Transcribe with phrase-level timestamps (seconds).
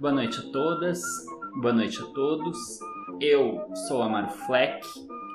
[0.00, 1.02] boa noite a todas,
[1.60, 2.56] boa noite a todos.
[3.20, 4.80] Eu sou Amaro Fleck,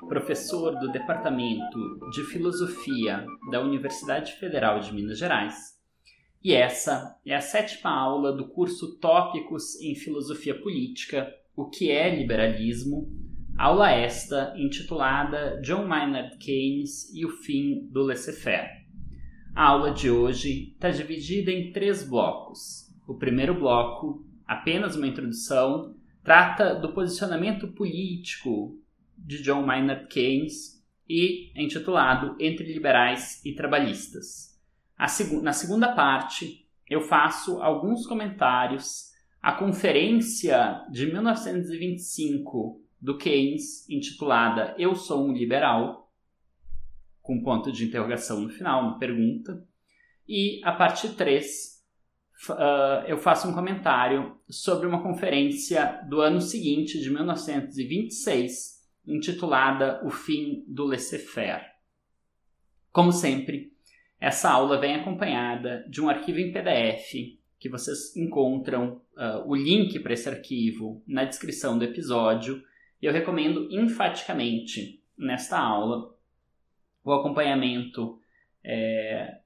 [0.09, 5.79] professor do Departamento de Filosofia da Universidade Federal de Minas Gerais.
[6.43, 12.15] E essa é a sétima aula do curso Tópicos em Filosofia Política: O que é
[12.15, 13.07] liberalismo?
[13.55, 18.83] Aula esta intitulada John Maynard Keynes e o fim do laissez-faire.
[19.53, 22.91] A aula de hoje está dividida em três blocos.
[23.07, 28.79] O primeiro bloco, apenas uma introdução, trata do posicionamento político
[29.17, 34.59] de John Maynard Keynes e é intitulado Entre Liberais e Trabalhistas.
[35.07, 44.73] Seg na segunda parte, eu faço alguns comentários à conferência de 1925 do Keynes, intitulada
[44.77, 46.11] Eu Sou um Liberal,
[47.21, 49.63] com ponto de interrogação no final, uma pergunta.
[50.27, 51.74] E a parte 3,
[52.49, 60.09] uh, eu faço um comentário sobre uma conferência do ano seguinte, de 1926, intitulada O
[60.09, 61.63] Fim do Laissez-faire.
[62.91, 63.73] Como sempre,
[64.19, 69.99] essa aula vem acompanhada de um arquivo em PDF que vocês encontram uh, o link
[69.99, 72.63] para esse arquivo na descrição do episódio.
[73.01, 76.15] E eu recomendo enfaticamente nesta aula
[77.03, 78.19] o acompanhamento
[78.63, 79.39] é,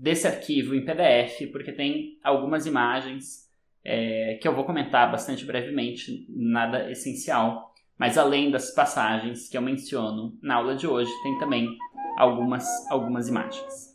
[0.00, 3.48] desse arquivo em PDF, porque tem algumas imagens
[3.84, 7.72] é, que eu vou comentar bastante brevemente, nada essencial.
[7.96, 11.76] Mas além das passagens que eu menciono na aula de hoje, tem também
[12.16, 13.94] algumas, algumas imagens.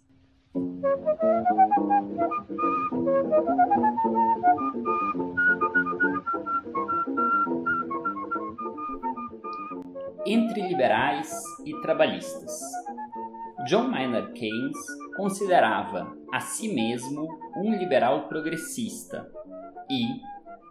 [10.26, 12.62] entre liberais e trabalhistas.
[13.68, 14.78] John Maynard Keynes
[15.20, 19.30] considerava a si mesmo um liberal progressista
[19.92, 20.06] e,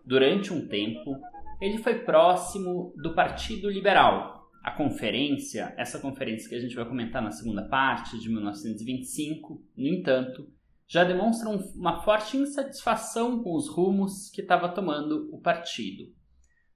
[0.07, 1.21] durante um tempo,
[1.61, 4.49] ele foi próximo do Partido Liberal.
[4.65, 9.87] A conferência, essa conferência que a gente vai comentar na segunda parte, de 1925, no
[9.87, 10.49] entanto,
[10.87, 16.05] já demonstra uma forte insatisfação com os rumos que estava tomando o partido.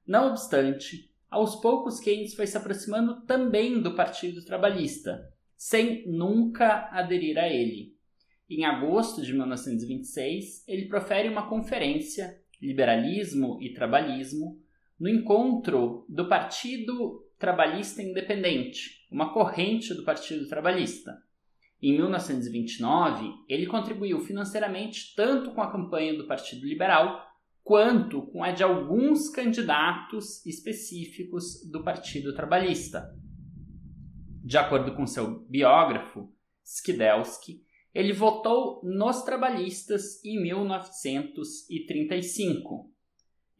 [0.06, 5.32] Não obstante, aos poucos Keynes foi se aproximando também do Partido Trabalhista,
[5.62, 7.94] sem nunca aderir a ele.
[8.50, 14.60] Em agosto de 1926, ele profere uma conferência, Liberalismo e Trabalhismo,
[14.98, 21.16] no encontro do Partido Trabalhista Independente, uma corrente do Partido Trabalhista.
[21.80, 27.24] Em 1929, ele contribuiu financeiramente tanto com a campanha do Partido Liberal
[27.62, 33.21] quanto com a de alguns candidatos específicos do Partido Trabalhista.
[34.44, 36.28] De acordo com seu biógrafo,
[36.64, 37.62] Skidelsky,
[37.94, 42.90] ele votou nos trabalhistas em 1935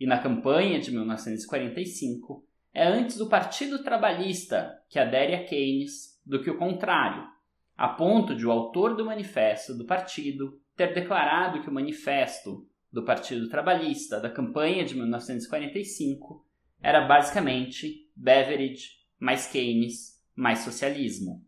[0.01, 2.45] e na campanha de 1945
[2.75, 7.29] é antes do Partido Trabalhista que adere a Keynes do que o contrário,
[7.77, 13.05] a ponto de o autor do manifesto do partido ter declarado que o manifesto do
[13.05, 16.45] Partido Trabalhista da campanha de 1945
[16.83, 18.89] era basicamente Beveridge
[19.21, 21.45] mais Keynes mais socialismo.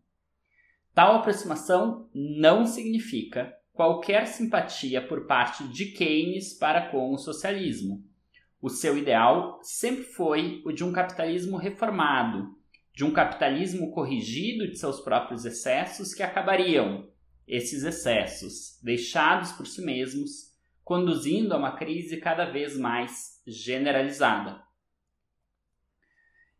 [0.93, 8.03] Tal aproximação não significa qualquer simpatia por parte de Keynes para com o socialismo.
[8.61, 12.55] O seu ideal sempre foi o de um capitalismo reformado,
[12.93, 17.09] de um capitalismo corrigido de seus próprios excessos que acabariam,
[17.45, 24.63] esses excessos, deixados por si mesmos, conduzindo a uma crise cada vez mais generalizada.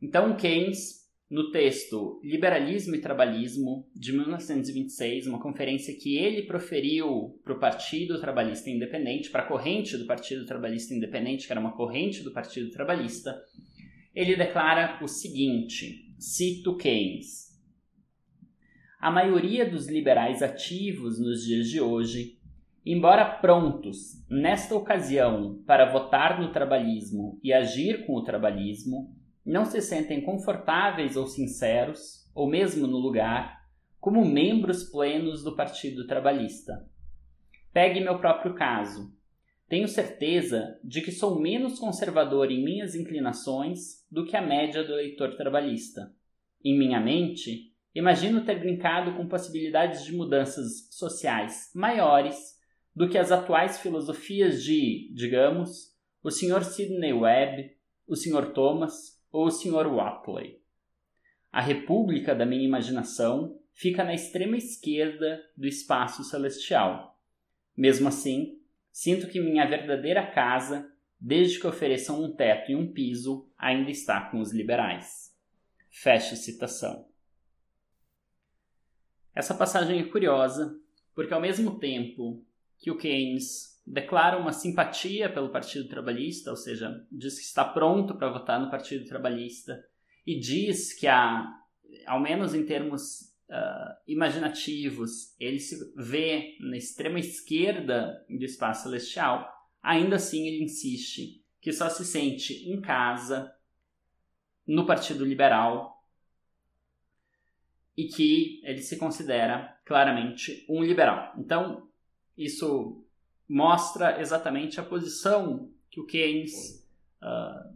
[0.02, 7.53] Então, Keynes, no texto Liberalismo e Trabalhismo, de 1926, uma conferência que ele proferiu para
[7.53, 12.24] o Partido Trabalhista Independente, para a corrente do Partido Trabalhista Independente, que era uma corrente
[12.24, 13.35] do Partido Trabalhista,
[14.14, 17.46] ele declara o seguinte: cito Keynes.
[19.00, 22.35] A maioria dos liberais ativos nos dias de hoje
[22.85, 29.15] Embora prontos, nesta ocasião, para votar no trabalhismo e agir com o trabalhismo,
[29.46, 33.62] não se sentem confortáveis ou sinceros, ou mesmo no lugar,
[34.00, 36.90] como membros plenos do Partido Trabalhista.
[37.72, 39.14] Pegue meu próprio caso.
[39.68, 44.94] Tenho certeza de que sou menos conservador em minhas inclinações do que a média do
[44.94, 46.14] eleitor trabalhista.
[46.64, 52.56] Em minha mente, imagino ter brincado com possibilidades de mudanças sociais maiores
[52.96, 55.94] do que as atuais filosofias de, digamos,
[56.24, 56.64] o Sr.
[56.64, 57.72] Sidney Webb,
[58.08, 58.53] o Sr.
[58.53, 59.87] Thomas ou o Sr.
[59.87, 60.61] Watley.
[61.52, 67.20] A república da minha imaginação fica na extrema esquerda do espaço celestial.
[67.76, 68.59] Mesmo assim,
[68.96, 70.90] Sinto que minha verdadeira casa,
[71.20, 75.38] desde que ofereçam um teto e um piso, ainda está com os liberais.
[75.90, 77.05] Fecha citação.
[79.35, 80.79] Essa passagem é curiosa,
[81.14, 82.41] porque ao mesmo tempo
[82.78, 88.16] que o Keynes declara uma simpatia pelo Partido Trabalhista, ou seja, diz que está pronto
[88.17, 89.84] para votar no Partido Trabalhista,
[90.26, 91.47] e diz que há,
[92.08, 99.47] ao menos em termos uh, imaginativos, ele se vê na extrema esquerda do espaço celestial,
[99.82, 103.53] ainda assim ele insiste que só se sente em casa
[104.67, 106.03] no Partido Liberal
[107.96, 111.34] e que ele se considera claramente um liberal.
[111.38, 111.88] Então,
[112.38, 113.04] isso
[113.47, 116.88] mostra exatamente a posição que o Keynes
[117.22, 117.74] uh,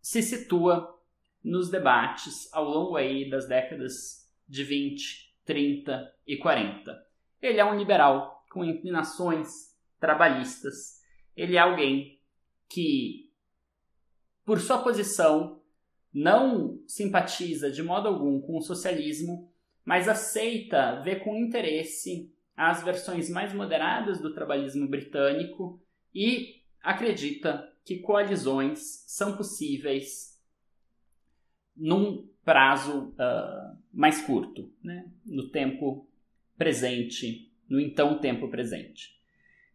[0.00, 0.98] se situa
[1.42, 7.06] nos debates ao longo aí das décadas de 20, 30 e 40.
[7.40, 9.48] Ele é um liberal com inclinações
[9.98, 11.00] trabalhistas.
[11.36, 12.20] Ele é alguém
[12.68, 13.30] que,
[14.44, 15.62] por sua posição,
[16.12, 19.50] não simpatiza de modo algum com o socialismo,
[19.84, 25.80] mas aceita ver com interesse as versões mais moderadas do trabalhismo britânico
[26.14, 30.38] e acredita que coalizões são possíveis
[31.74, 35.10] num prazo uh, mais curto, né?
[35.24, 36.06] no tempo
[36.58, 39.18] presente, no então tempo presente.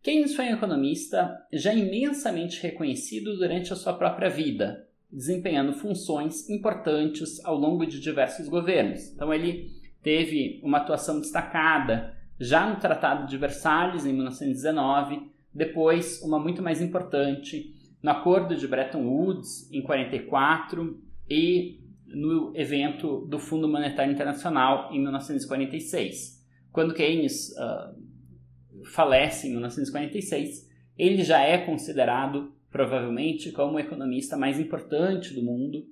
[0.03, 7.43] Keynes foi um economista já imensamente reconhecido durante a sua própria vida, desempenhando funções importantes
[7.43, 9.11] ao longo de diversos governos.
[9.11, 9.71] Então, ele
[10.03, 16.81] teve uma atuação destacada já no Tratado de Versalhes, em 1919, depois uma muito mais
[16.81, 17.73] importante
[18.03, 25.01] no Acordo de Bretton Woods, em 44, e no evento do Fundo Monetário Internacional, em
[25.01, 26.43] 1946.
[26.71, 34.59] Quando Keynes uh, falece em 1946, ele já é considerado provavelmente como o economista mais
[34.59, 35.85] importante do mundo,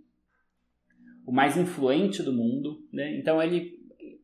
[1.26, 2.86] o mais influente do mundo.
[2.92, 3.18] Né?
[3.18, 3.80] Então, ele,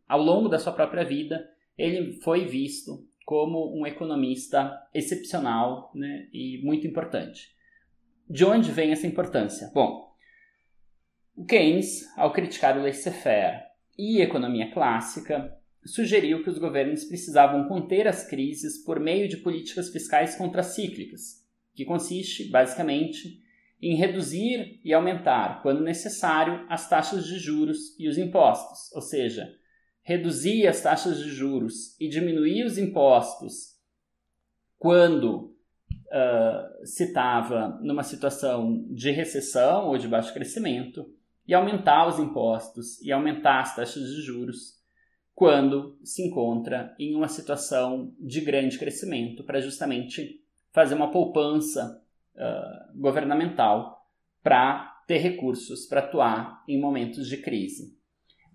[0.08, 1.50] ao longo da sua própria vida,
[1.80, 6.28] ele foi visto como um economista excepcional né?
[6.34, 7.48] e muito importante.
[8.30, 9.72] De onde vem essa importância?
[9.74, 10.10] Bom,
[11.36, 13.64] o Keynes, ao criticar o laissez-faire
[13.98, 15.56] e economia clássica,
[15.86, 21.86] sugeriu que os governos precisavam conter as crises por meio de políticas fiscais contracíclicas, que
[21.86, 23.42] consiste, basicamente,
[23.82, 29.59] em reduzir e aumentar, quando necessário, as taxas de juros e os impostos, ou seja,
[30.02, 33.78] reduzir as taxas de juros e diminuir os impostos
[34.78, 35.56] quando
[36.08, 41.14] uh, se estava numa situação de recessão ou de baixo crescimento,
[41.48, 44.80] e aumentar os impostos e aumentar as taxas de juros
[45.34, 52.04] quando se encontra em uma situação de grande crescimento, para justamente fazer uma poupança
[52.36, 54.06] uh, governamental
[54.44, 57.98] para ter recursos para atuar em momentos de crise.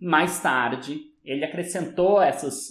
[0.01, 2.69] Mais tarde, ele acrescentou essas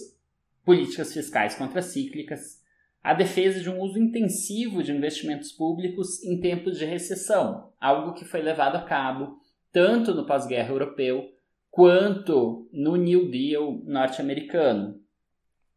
[0.64, 2.62] políticas fiscais contracíclicas
[3.02, 8.24] a defesa de um uso intensivo de investimentos públicos em tempos de recessão, algo que
[8.24, 9.38] foi levado a cabo
[9.70, 11.34] tanto no pós-guerra europeu
[11.70, 15.02] quanto no New Deal norte-americano.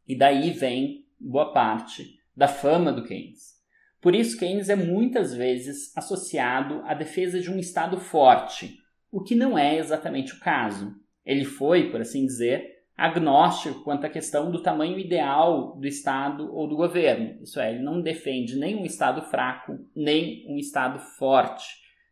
[0.07, 3.57] E daí vem boa parte da fama do Keynes.
[3.99, 8.77] Por isso, Keynes é muitas vezes associado à defesa de um Estado forte,
[9.11, 10.95] o que não é exatamente o caso.
[11.27, 16.69] Ele foi, por assim dizer, agnóstico quanto à questão do tamanho ideal do Estado ou
[16.69, 17.43] do governo.
[17.43, 21.65] Isso é, ele não defende nem um Estado fraco, nem um Estado forte,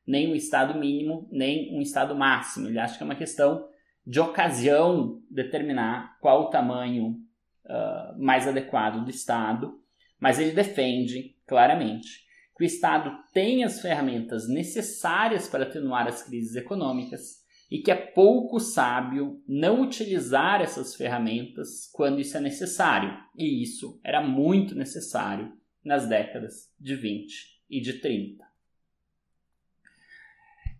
[0.05, 2.67] nem um Estado mínimo, nem um Estado máximo.
[2.67, 3.65] Ele acha que é uma questão
[4.05, 7.17] de ocasião determinar qual o tamanho
[7.65, 9.79] uh, mais adequado do Estado,
[10.19, 12.25] mas ele defende claramente
[12.57, 17.95] que o Estado tem as ferramentas necessárias para atenuar as crises econômicas e que é
[17.95, 23.17] pouco sábio não utilizar essas ferramentas quando isso é necessário.
[23.37, 25.51] E isso era muito necessário
[25.83, 28.45] nas décadas de 20 e de 30.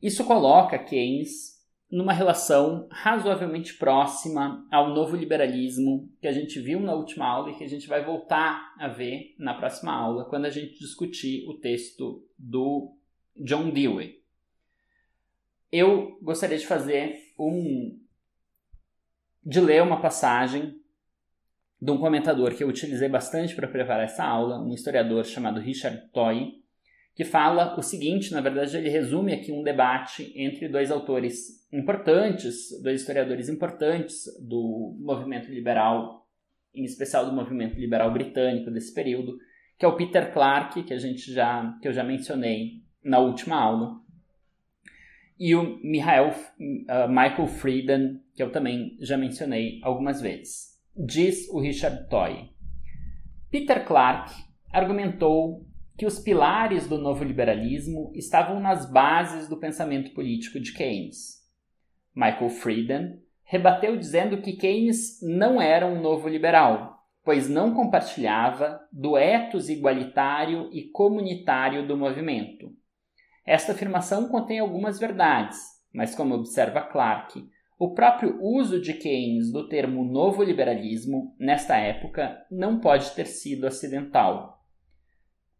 [0.01, 1.55] Isso coloca Keynes
[1.89, 7.55] numa relação razoavelmente próxima ao novo liberalismo que a gente viu na última aula e
[7.55, 11.59] que a gente vai voltar a ver na próxima aula, quando a gente discutir o
[11.59, 12.95] texto do
[13.35, 14.24] John Dewey.
[15.77, 17.99] Eu gostaria de fazer um.
[19.45, 20.73] de ler uma passagem
[21.81, 26.09] de um comentador que eu utilizei bastante para preparar essa aula, um historiador chamado Richard
[26.13, 26.53] Toy,
[27.13, 32.69] que fala o seguinte: na verdade, ele resume aqui um debate entre dois autores importantes,
[32.81, 36.25] dois historiadores importantes do movimento liberal,
[36.73, 39.37] em especial do movimento liberal britânico desse período,
[39.77, 43.57] que é o Peter Clark, que a gente já que eu já mencionei na última
[43.57, 44.04] aula,
[45.39, 50.75] e o Michael, uh, Michael Frieden, que eu também já mencionei algumas vezes.
[50.95, 52.49] Diz o Richard Toy.
[53.51, 54.33] Peter Clark
[54.71, 55.65] argumentou
[55.97, 61.41] que os pilares do novo liberalismo estavam nas bases do pensamento político de Keynes.
[62.13, 69.17] Michael Frieden rebateu dizendo que Keynes não era um novo liberal, pois não compartilhava do
[69.17, 72.74] ethos igualitário e comunitário do movimento.
[73.45, 75.59] Esta afirmação contém algumas verdades,
[75.93, 77.47] mas como observa Clark,
[77.77, 83.67] o próprio uso de Keynes do termo novo liberalismo nesta época não pode ter sido
[83.67, 84.63] acidental.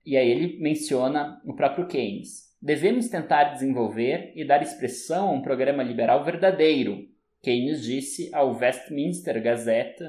[0.06, 2.56] E aí ele menciona o próprio Keynes.
[2.62, 7.06] Devemos tentar desenvolver e dar expressão a um programa liberal verdadeiro,
[7.46, 10.04] Keynes disse ao Westminster Gazette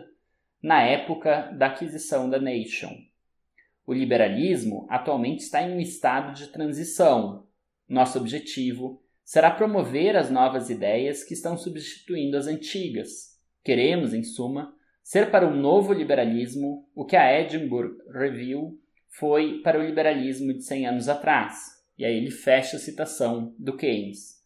[0.63, 2.97] na época da aquisição da Nation.
[3.87, 7.46] O liberalismo atualmente está em um estado de transição.
[7.89, 13.37] Nosso objetivo será promover as novas ideias que estão substituindo as antigas.
[13.65, 18.79] Queremos, em suma, ser para um novo liberalismo o que a Edinburgh Review
[19.09, 21.77] foi para o liberalismo de 100 anos atrás.
[21.99, 24.37] E aí ele fecha a citação do Keynes.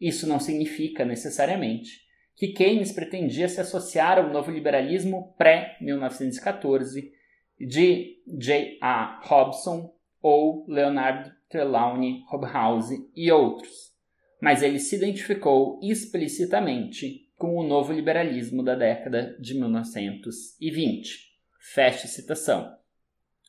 [0.00, 7.10] Isso não significa necessariamente que Keynes pretendia se associar ao novo liberalismo pré-1914
[7.58, 8.78] de J.
[8.80, 9.20] A.
[9.28, 13.92] Hobson ou Leonard Trelawney Hobhouse e outros,
[14.40, 21.30] mas ele se identificou explicitamente com o novo liberalismo da década de 1920.
[21.58, 22.74] Feche citação.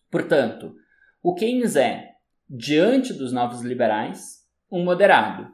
[0.09, 0.75] Portanto,
[1.21, 2.15] o Keynes é,
[2.49, 5.49] diante dos novos liberais, um moderado.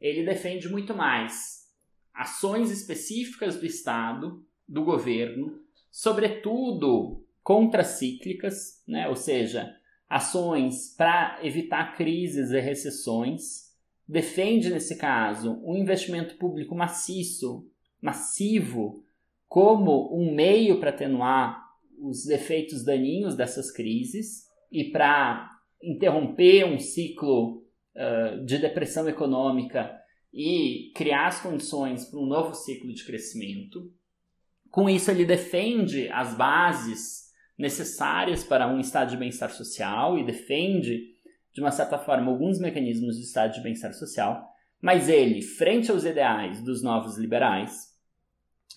[0.00, 1.66] Ele defende muito mais
[2.14, 9.08] ações específicas do Estado, do governo, sobretudo contracíclicas, né?
[9.08, 9.74] ou seja,
[10.08, 13.68] ações para evitar crises e recessões.
[14.06, 19.04] Defende, nesse caso, um investimento público maciço, massivo,
[19.46, 21.62] como um meio para atenuar
[22.00, 25.50] os efeitos daninhos dessas crises e para
[25.82, 29.94] interromper um ciclo uh, de depressão econômica
[30.32, 33.92] e criar as condições para um novo ciclo de crescimento.
[34.70, 37.27] Com isso, ele defende as bases
[37.58, 41.16] necessárias para um estado de bem-estar social e defende,
[41.52, 44.48] de uma certa forma, alguns mecanismos de estado de bem-estar social,
[44.80, 47.92] mas ele, frente aos ideais dos novos liberais,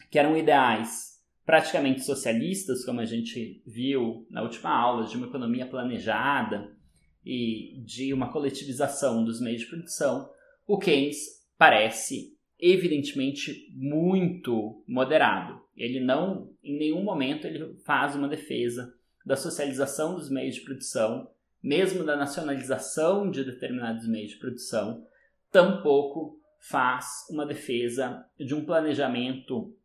[0.10, 1.12] que eram ideais
[1.46, 6.76] praticamente socialistas, como a gente viu na última aula, de uma economia planejada
[7.24, 10.30] e de uma coletivização dos meios de produção,
[10.66, 11.18] o Keynes
[11.58, 15.60] parece evidentemente muito moderado.
[15.76, 18.94] Ele não, em nenhum momento, ele faz uma defesa
[19.26, 21.30] da socialização dos meios de produção,
[21.62, 25.06] mesmo da nacionalização de determinados meios de produção,
[25.52, 29.76] tampouco faz uma defesa de um planejamento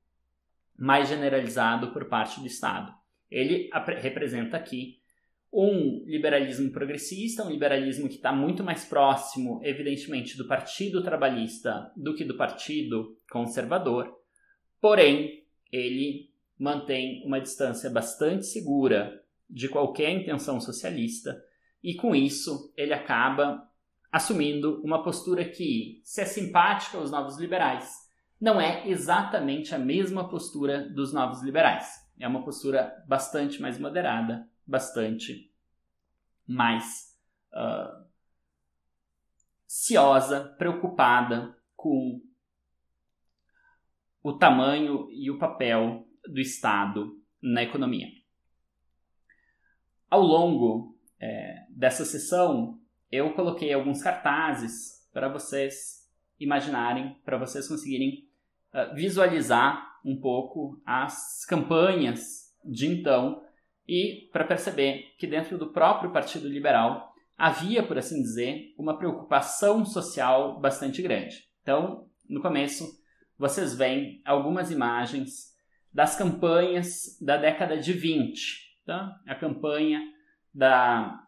[0.79, 2.95] mais generalizado por parte do Estado.
[3.31, 5.01] Ele representa aqui
[5.59, 12.15] um liberalismo progressista, um liberalismo que está muito mais próximo, evidentemente, do Partido Trabalhista do
[12.15, 14.15] que do Partido Conservador,
[14.83, 21.43] porém, ele mantém uma distância bastante segura de qualquer intenção socialista
[21.83, 23.67] e, com isso, ele acaba
[24.13, 27.91] assumindo uma postura que, se é simpática aos novos liberais,
[28.39, 31.95] não é exatamente a mesma postura dos novos liberais.
[32.21, 35.53] É uma postura bastante mais moderada, bastante
[36.47, 37.17] mais
[37.53, 38.07] uh,
[39.67, 42.21] ciosa, preocupada com
[44.23, 48.09] o tamanho e o papel do Estado na economia.
[50.11, 52.81] Ao longo é, dessa sessão,
[53.11, 58.29] eu coloquei alguns cartazes para vocês imaginarem, para vocês conseguirem
[58.73, 63.46] uh, visualizar um pouco as campanhas de então
[63.89, 69.85] e para perceber que dentro do próprio Partido Liberal havia, por assim dizer, uma preocupação
[69.85, 71.45] social bastante grande.
[71.63, 72.99] Então, no começo,
[73.39, 75.55] vocês veem algumas imagens
[75.93, 79.21] das campanhas da década de 20, tá?
[79.27, 80.01] A campanha
[80.53, 81.23] da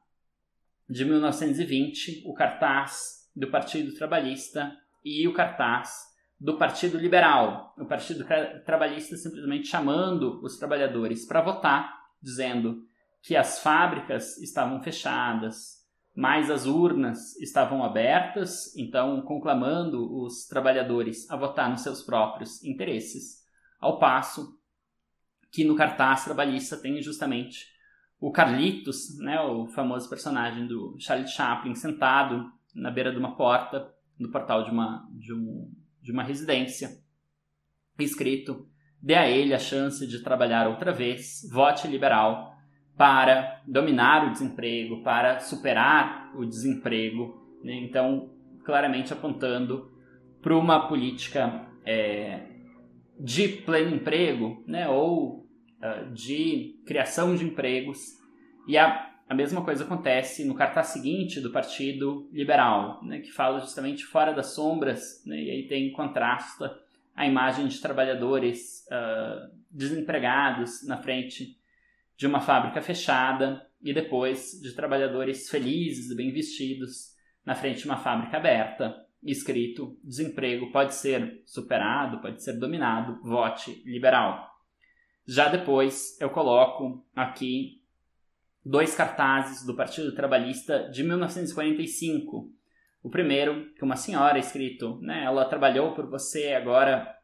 [0.88, 4.74] de 1920, o cartaz do Partido Trabalhista
[5.04, 6.08] e o cartaz
[6.40, 7.74] do Partido Liberal.
[7.76, 8.26] O Partido
[8.64, 12.84] Trabalhista simplesmente chamando os trabalhadores para votar dizendo
[13.22, 15.78] que as fábricas estavam fechadas,
[16.14, 23.44] mas as urnas estavam abertas, então conclamando os trabalhadores a votar nos seus próprios interesses,
[23.80, 24.58] ao passo
[25.50, 27.66] que no cartaz trabalhista tem justamente
[28.20, 33.94] o Carlitos, né, o famoso personagem do Charlie Chaplin, sentado na beira de uma porta,
[34.18, 35.72] no portal de uma, de um,
[36.02, 37.00] de uma residência,
[37.98, 38.68] escrito:
[39.02, 42.54] dê a ele a chance de trabalhar outra vez, vote liberal
[42.96, 47.40] para dominar o desemprego, para superar o desemprego.
[47.62, 47.74] Né?
[47.84, 48.30] Então,
[48.64, 49.90] claramente apontando
[50.42, 52.40] para uma política é,
[53.18, 54.88] de pleno emprego, né?
[54.88, 55.46] ou
[55.80, 57.98] uh, de criação de empregos.
[58.66, 63.20] E a, a mesma coisa acontece no cartaz seguinte do Partido Liberal, né?
[63.20, 65.40] que fala justamente fora das sombras, né?
[65.40, 66.76] e aí tem contrasta
[67.18, 71.58] a imagem de trabalhadores uh, desempregados na frente
[72.16, 77.96] de uma fábrica fechada e depois de trabalhadores felizes bem vestidos na frente de uma
[77.96, 84.48] fábrica aberta, escrito: desemprego pode ser superado, pode ser dominado, vote liberal.
[85.26, 87.82] Já depois eu coloco aqui
[88.64, 92.52] dois cartazes do Partido Trabalhista de 1945.
[93.08, 97.16] O primeiro, que uma senhora escrito, né, ela trabalhou por você, agora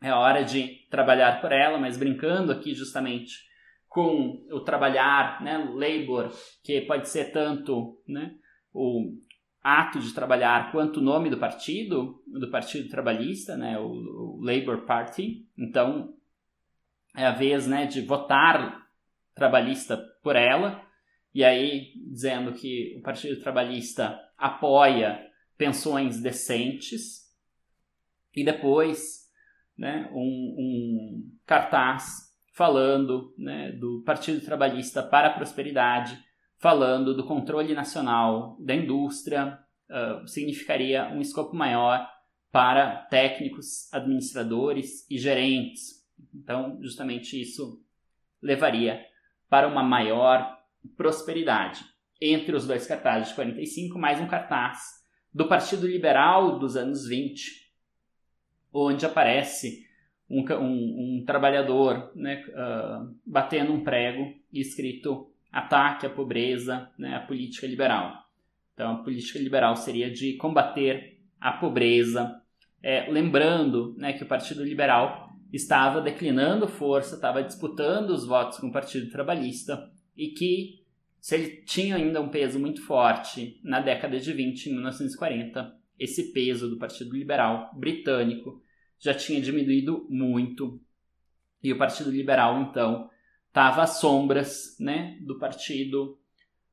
[0.00, 3.44] é hora de trabalhar por ela, mas brincando aqui justamente
[3.86, 6.32] com o trabalhar, né, labor,
[6.64, 8.36] que pode ser tanto né,
[8.72, 9.18] o
[9.62, 15.46] ato de trabalhar quanto o nome do partido, do Partido Trabalhista, né, o, o Party.
[15.58, 16.14] Então,
[17.14, 18.86] é a vez né, de votar
[19.34, 20.82] trabalhista por ela,
[21.34, 25.24] e aí dizendo que o Partido Trabalhista apoia
[25.56, 27.26] pensões decentes,
[28.34, 29.30] e depois
[29.76, 36.18] né, um, um cartaz falando né, do Partido Trabalhista para a Prosperidade,
[36.58, 39.58] falando do controle nacional da indústria,
[39.90, 42.08] uh, significaria um escopo maior
[42.50, 46.06] para técnicos, administradores e gerentes.
[46.34, 47.82] Então, justamente isso
[48.40, 49.04] levaria
[49.48, 50.56] para uma maior
[50.96, 51.84] prosperidade.
[52.20, 57.70] Entre os dois cartazes de 45, mais um cartaz do Partido Liberal dos anos 20,
[58.72, 59.86] onde aparece
[60.28, 67.20] um, um, um trabalhador né, uh, batendo um prego escrito ataque à pobreza, né, a
[67.20, 68.26] política liberal.
[68.74, 72.40] Então, a política liberal seria de combater a pobreza,
[72.82, 78.68] é, lembrando né, que o Partido Liberal estava declinando força, estava disputando os votos com
[78.68, 80.84] o Partido Trabalhista e que,
[81.26, 86.32] se ele tinha ainda um peso muito forte na década de 20, em 1940, esse
[86.32, 88.62] peso do Partido Liberal britânico
[88.96, 90.80] já tinha diminuído muito.
[91.60, 93.10] E o Partido Liberal, então,
[93.48, 96.16] estava às sombras né, do partido,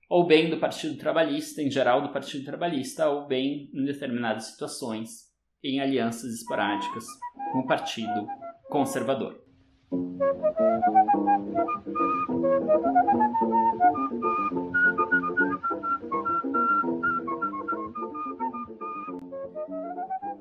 [0.07, 5.31] ou bem do Partido Trabalhista, em geral do Partido Trabalhista, ou bem em determinadas situações,
[5.63, 7.05] em alianças esporádicas
[7.51, 8.27] com o Partido
[8.69, 9.42] Conservador.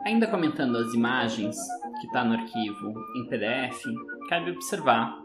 [0.05, 1.57] Ainda comentando as imagens
[2.01, 3.85] que está no arquivo em PDF,
[4.29, 5.21] cabe observar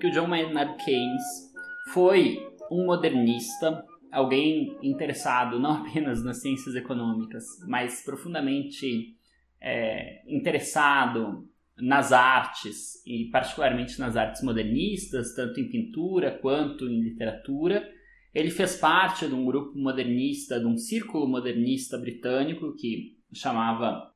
[0.00, 1.52] que o John Maynard Keynes
[1.92, 2.38] foi
[2.70, 9.16] um modernista, alguém interessado não apenas nas ciências econômicas, mas profundamente
[9.60, 17.88] é, interessado nas artes, e particularmente nas artes modernistas, tanto em pintura quanto em literatura.
[18.34, 24.12] Ele fez parte de um grupo modernista, de um círculo modernista britânico que chamava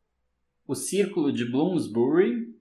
[0.66, 2.54] o Círculo de Bloomsbury,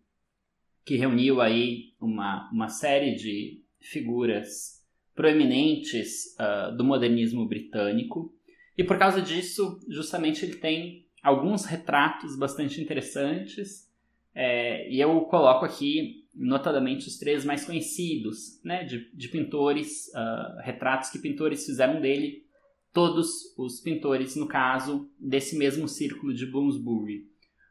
[0.85, 8.33] que reuniu aí uma, uma série de figuras proeminentes uh, do modernismo britânico.
[8.77, 13.89] E por causa disso, justamente ele tem alguns retratos bastante interessantes.
[14.35, 20.61] É, e eu coloco aqui, notadamente, os três mais conhecidos, né, de, de pintores, uh,
[20.61, 22.43] retratos que pintores fizeram dele,
[22.91, 27.25] todos os pintores, no caso, desse mesmo círculo de Bloomsbury.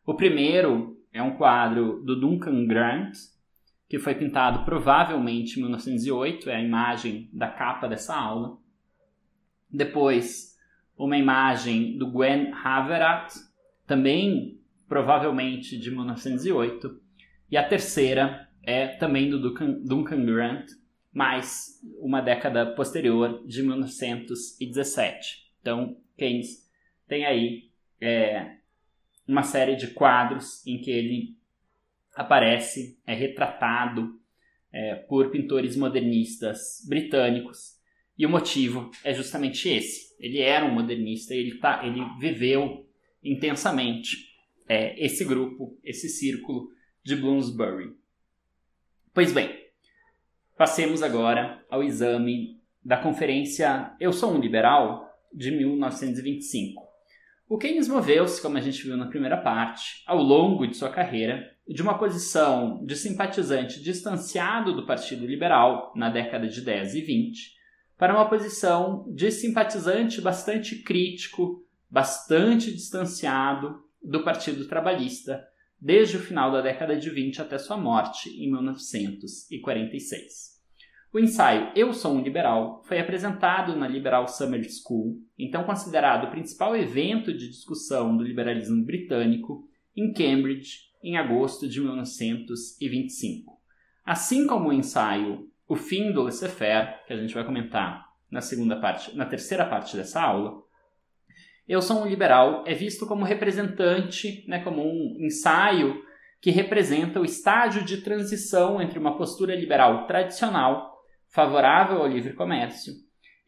[0.06, 3.12] O primeiro é um quadro do Duncan Grant,
[3.88, 8.58] que foi pintado provavelmente em 1908, é a imagem da capa dessa aula.
[9.70, 10.56] Depois,
[10.96, 13.32] uma imagem do Gwen Haverat,
[13.86, 14.53] também
[14.88, 17.00] provavelmente de 1908.
[17.50, 19.38] E a terceira é também do
[19.84, 20.66] Duncan, Grant,
[21.12, 25.52] mas uma década posterior, de 1917.
[25.60, 26.68] Então, Keynes
[27.06, 27.70] tem aí
[28.00, 28.56] é,
[29.26, 31.36] uma série de quadros em que ele
[32.14, 34.18] aparece, é retratado
[34.72, 37.74] é, por pintores modernistas britânicos.
[38.16, 40.14] E o motivo é justamente esse.
[40.18, 42.88] Ele era um modernista, ele, tá, ele viveu
[43.22, 44.33] intensamente
[44.68, 46.70] é, esse grupo, esse círculo
[47.02, 47.94] de Bloomsbury.
[49.12, 49.50] Pois bem,
[50.56, 56.82] passemos agora ao exame da conferência Eu Sou um Liberal, de 1925.
[57.48, 61.52] O Keynes moveu-se, como a gente viu na primeira parte, ao longo de sua carreira,
[61.68, 67.54] de uma posição de simpatizante distanciado do Partido Liberal na década de 10 e 20,
[67.98, 75.44] para uma posição de simpatizante bastante crítico, bastante distanciado do Partido Trabalhista,
[75.80, 80.54] desde o final da década de 20 até sua morte em 1946.
[81.12, 86.30] O ensaio Eu Sou um Liberal foi apresentado na Liberal Summer School, então considerado o
[86.30, 93.54] principal evento de discussão do liberalismo britânico, em Cambridge, em agosto de 1925.
[94.04, 98.80] Assim como o ensaio O Fim do Laissez-faire, que a gente vai comentar na segunda
[98.80, 100.63] parte, na terceira parte dessa aula,
[101.66, 106.02] Eu Sou um Liberal é visto como representante, né, como um ensaio
[106.38, 110.92] que representa o estágio de transição entre uma postura liberal tradicional
[111.28, 112.92] favorável ao livre comércio,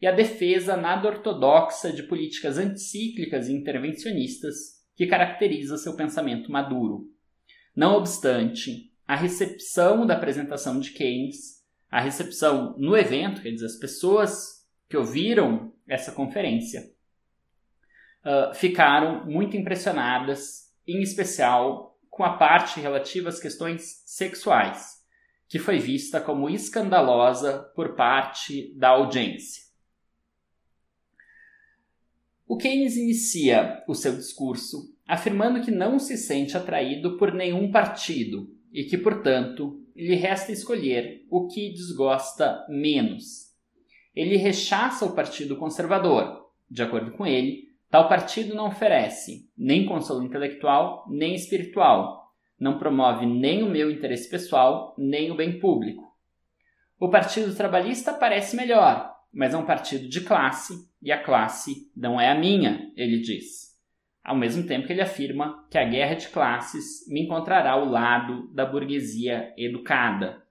[0.01, 4.55] e a defesa nada ortodoxa de políticas anticíclicas e intervencionistas
[4.95, 7.05] que caracteriza seu pensamento maduro.
[7.75, 13.77] Não obstante, a recepção da apresentação de Keynes, a recepção no evento, quer dizer, as
[13.77, 16.81] pessoas que ouviram essa conferência,
[18.27, 24.97] uh, ficaram muito impressionadas, em especial com a parte relativa às questões sexuais
[25.47, 29.63] que foi vista como escandalosa por parte da audiência.
[32.45, 38.53] O Keynes inicia o seu discurso afirmando que não se sente atraído por nenhum partido
[38.73, 43.53] e que, portanto, lhe resta escolher o que desgosta menos.
[44.13, 46.45] Ele rechaça o Partido Conservador.
[46.69, 52.27] De acordo com ele, tal partido não oferece nem consolo intelectual nem espiritual,
[52.59, 56.03] não promove nem o meu interesse pessoal, nem o bem público.
[56.99, 62.19] O Partido Trabalhista parece melhor, mas é um partido de classe e a classe não
[62.19, 63.67] é a minha, ele diz.
[64.23, 68.51] Ao mesmo tempo que ele afirma que a guerra de classes me encontrará ao lado
[68.53, 70.43] da burguesia educada.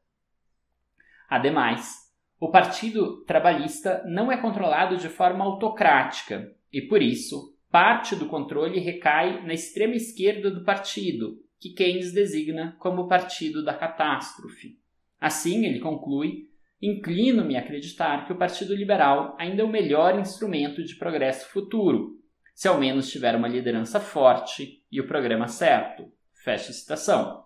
[1.28, 2.06] Ademais,
[2.38, 8.80] o Partido Trabalhista não é controlado de forma autocrática e, por isso, parte do controle
[8.80, 14.78] recai na extrema esquerda do partido, que Keynes designa como o partido da catástrofe.
[15.20, 16.48] Assim, ele conclui:
[16.80, 22.18] inclino-me a acreditar que o Partido Liberal ainda é o melhor instrumento de progresso futuro,
[22.54, 26.10] se ao menos tiver uma liderança forte e o programa certo.
[26.44, 27.44] Fecha citação.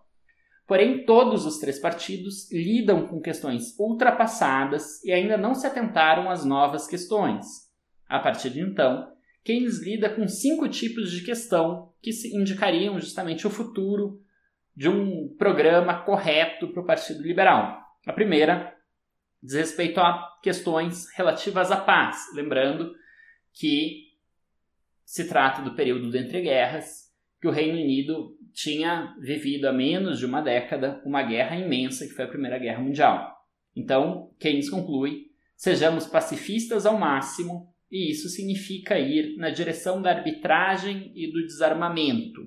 [0.67, 6.45] Porém, todos os três partidos lidam com questões ultrapassadas e ainda não se atentaram às
[6.45, 7.70] novas questões.
[8.11, 9.09] A partir de então,
[9.45, 14.21] Keynes lida com cinco tipos de questão que indicariam justamente o futuro
[14.75, 17.81] de um programa correto para o Partido Liberal.
[18.05, 18.77] A primeira
[19.41, 22.93] diz respeito a questões relativas à paz, lembrando
[23.53, 24.09] que
[25.05, 30.27] se trata do período de entreguerras, que o Reino Unido tinha vivido há menos de
[30.27, 33.37] uma década uma guerra imensa que foi a Primeira Guerra Mundial.
[33.77, 41.13] Então, Keynes conclui: sejamos pacifistas ao máximo e isso significa ir na direção da arbitragem
[41.15, 42.41] e do desarmamento.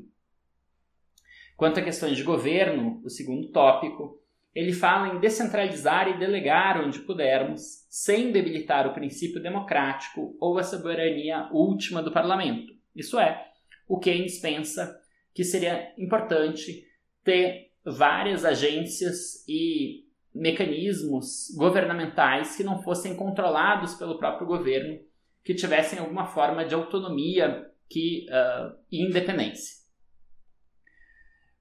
[1.58, 4.20] Quanto a questões de governo, o segundo tópico,
[4.56, 10.64] ele fala em descentralizar e delegar onde pudermos, sem debilitar o princípio democrático ou a
[10.64, 12.74] soberania última do parlamento.
[12.96, 13.48] Isso é,
[13.88, 15.00] o Keynes pensa
[15.34, 16.86] que seria importante
[17.24, 20.04] ter várias agências e
[20.34, 25.00] mecanismos governamentais que não fossem controlados pelo próprio governo
[25.44, 29.84] que tivessem alguma forma de autonomia que, uh, e independência.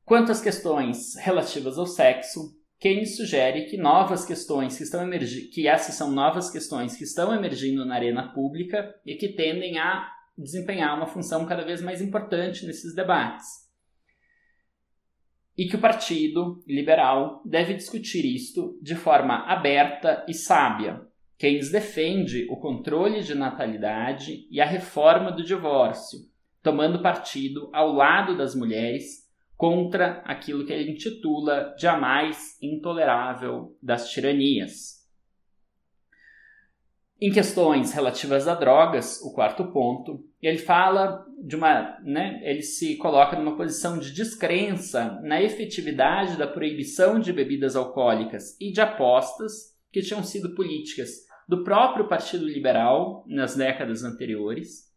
[0.05, 5.69] Quanto às questões relativas ao sexo, Keynes sugere que novas questões que estão emergindo, que
[5.69, 10.97] essas são novas questões que estão emergindo na arena pública e que tendem a desempenhar
[10.97, 13.47] uma função cada vez mais importante nesses debates.
[15.57, 21.07] E que o Partido Liberal deve discutir isto de forma aberta e sábia,
[21.43, 26.21] Keynes defende o controle de natalidade e a reforma do divórcio,
[26.63, 33.77] tomando partido ao lado das mulheres contra aquilo que ele intitula de a mais intolerável
[33.83, 35.05] das tiranias.
[37.21, 42.97] Em questões relativas a drogas, o quarto ponto, ele fala de uma, né, ele se
[42.99, 49.73] coloca numa posição de descrença na efetividade da proibição de bebidas alcoólicas e de apostas
[49.91, 54.91] que tinham sido políticas do próprio Partido Liberal nas décadas anteriores,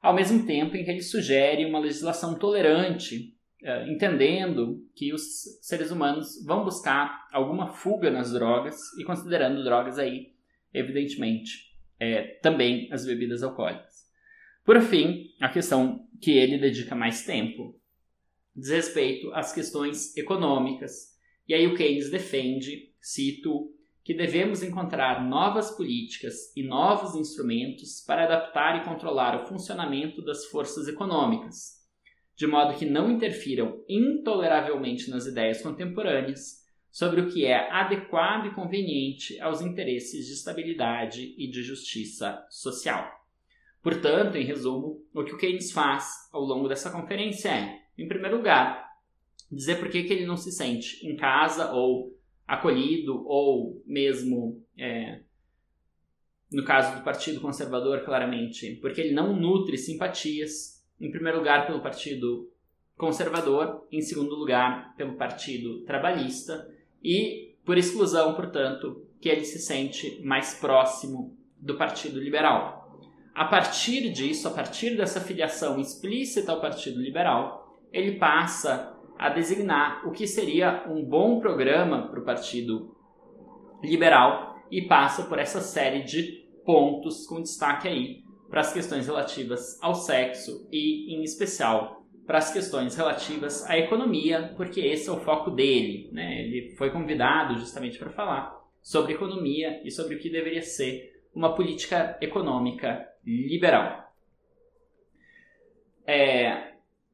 [0.00, 5.22] ao mesmo tempo em que ele sugere uma legislação tolerante, eh, entendendo que os
[5.62, 10.30] seres humanos vão buscar alguma fuga nas drogas e considerando drogas aí
[10.72, 14.08] evidentemente, é, também as bebidas alcoólicas.
[14.64, 17.78] Por fim, a questão que ele dedica mais tempo
[18.54, 21.18] diz respeito às questões econômicas.
[21.48, 28.24] E aí o Keynes defende, cito, que devemos encontrar novas políticas e novos instrumentos para
[28.24, 31.80] adaptar e controlar o funcionamento das forças econômicas,
[32.34, 36.60] de modo que não interfiram intoleravelmente nas ideias contemporâneas
[36.90, 43.08] sobre o que é adequado e conveniente aos interesses de estabilidade e de justiça social.
[43.82, 48.36] Portanto, em resumo, o que o Keynes faz ao longo dessa conferência é, em primeiro
[48.36, 48.90] lugar,
[49.50, 52.18] dizer por que, ele não se sente em casa ou
[52.50, 55.20] acolhido ou mesmo é,
[56.50, 61.80] no caso do Partido Conservador, claramente, porque ele não nutre simpatias, em primeiro lugar, pelo
[61.80, 62.50] Partido
[62.96, 66.68] Conservador, em segundo lugar, pelo Partido Trabalhista,
[67.02, 73.00] e, por exclusão, portanto, que ele se sente mais próximo do Partido Liberal.
[73.32, 80.08] A partir disso, a partir dessa filiação explícita ao Partido Liberal, ele passa a designar
[80.08, 82.96] o que seria um bom programa para o Partido
[83.82, 89.78] Liberal e passa por essa série de pontos com destaque aí para as questões relativas
[89.82, 95.20] ao sexo e, em especial, para as questões relativas à economia, porque esse é o
[95.20, 96.08] foco dele.
[96.10, 96.40] Né?
[96.40, 101.54] Ele foi convidado justamente para falar sobre economia e sobre o que deveria ser uma
[101.54, 104.14] política econômica liberal.
[106.06, 106.69] É,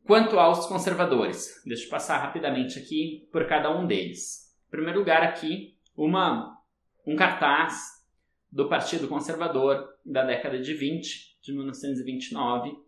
[0.07, 4.57] Quanto aos conservadores, deixa eu passar rapidamente aqui por cada um deles.
[4.69, 6.57] Em primeiro lugar, aqui, uma,
[7.05, 8.05] um cartaz
[8.49, 12.79] do Partido Conservador da década de 20, de 1929,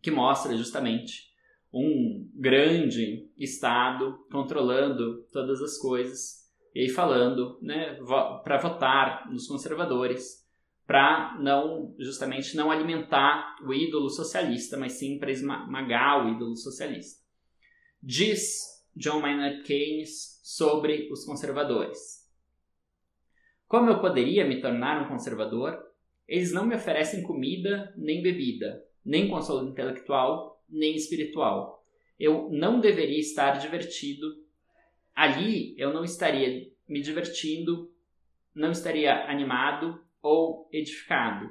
[0.00, 1.34] que mostra justamente
[1.70, 7.98] um grande Estado controlando todas as coisas e falando né,
[8.42, 10.45] para votar nos conservadores
[10.86, 17.20] para não justamente não alimentar o ídolo socialista, mas sim para esmagar o ídolo socialista.
[18.00, 22.24] Diz John Maynard Keynes sobre os conservadores.
[23.66, 25.76] Como eu poderia me tornar um conservador?
[26.28, 31.84] Eles não me oferecem comida nem bebida, nem consolo intelectual, nem espiritual.
[32.18, 34.26] Eu não deveria estar divertido.
[35.14, 37.92] Ali eu não estaria me divertindo,
[38.54, 41.48] não estaria animado, ou edificado.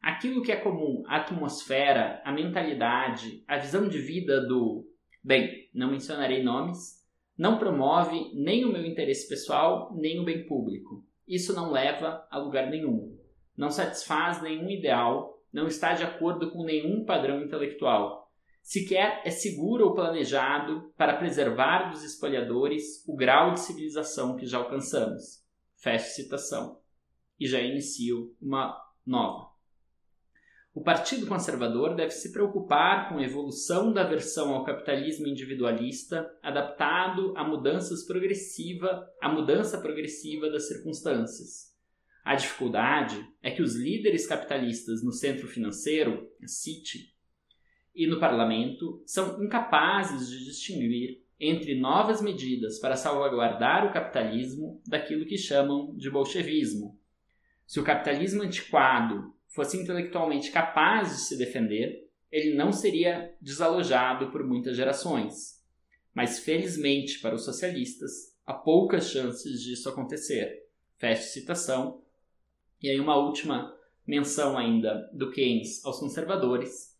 [0.00, 4.88] Aquilo que é comum à atmosfera, à mentalidade, à visão de vida do,
[5.22, 7.04] bem, não mencionarei nomes,
[7.36, 11.04] não promove nem o meu interesse pessoal, nem o bem público.
[11.28, 13.18] Isso não leva a lugar nenhum.
[13.54, 18.30] Não satisfaz nenhum ideal, não está de acordo com nenhum padrão intelectual.
[18.62, 24.58] Sequer é seguro ou planejado para preservar dos espalhadores o grau de civilização que já
[24.58, 25.44] alcançamos.
[25.76, 26.85] Fecha citação
[27.38, 29.56] e já inicio uma nova.
[30.76, 37.32] O Partido Conservador deve se preocupar com a evolução da versão ao capitalismo individualista, adaptado
[37.34, 41.74] à mudanças progressiva, à mudança progressiva das circunstâncias.
[42.22, 47.14] A dificuldade é que os líderes capitalistas no centro financeiro, a City,
[47.94, 55.24] e no parlamento são incapazes de distinguir entre novas medidas para salvaguardar o capitalismo daquilo
[55.24, 57.00] que chamam de bolchevismo,
[57.66, 64.44] se o capitalismo antiquado fosse intelectualmente capaz de se defender, ele não seria desalojado por
[64.44, 65.62] muitas gerações.
[66.14, 70.66] Mas felizmente para os socialistas, há poucas chances disso acontecer.
[70.96, 72.02] Fecha citação.
[72.80, 73.74] E aí uma última
[74.06, 76.96] menção ainda do Keynes aos conservadores.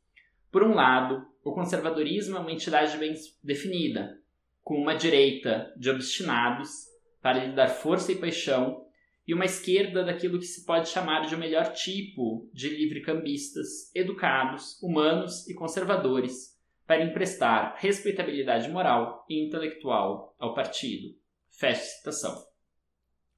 [0.51, 4.21] Por um lado, o conservadorismo é uma entidade bem definida,
[4.65, 6.87] com uma direita de obstinados
[7.23, 8.86] para lhe dar força e paixão
[9.27, 14.81] e uma esquerda daquilo que se pode chamar de o melhor tipo de livre-cambistas, educados,
[14.81, 21.17] humanos e conservadores, para emprestar respeitabilidade moral e intelectual ao partido.
[21.51, 22.35] Fecha citação.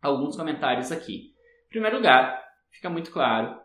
[0.02, 1.34] Alguns comentários aqui.
[1.66, 3.58] Em primeiro lugar, fica muito claro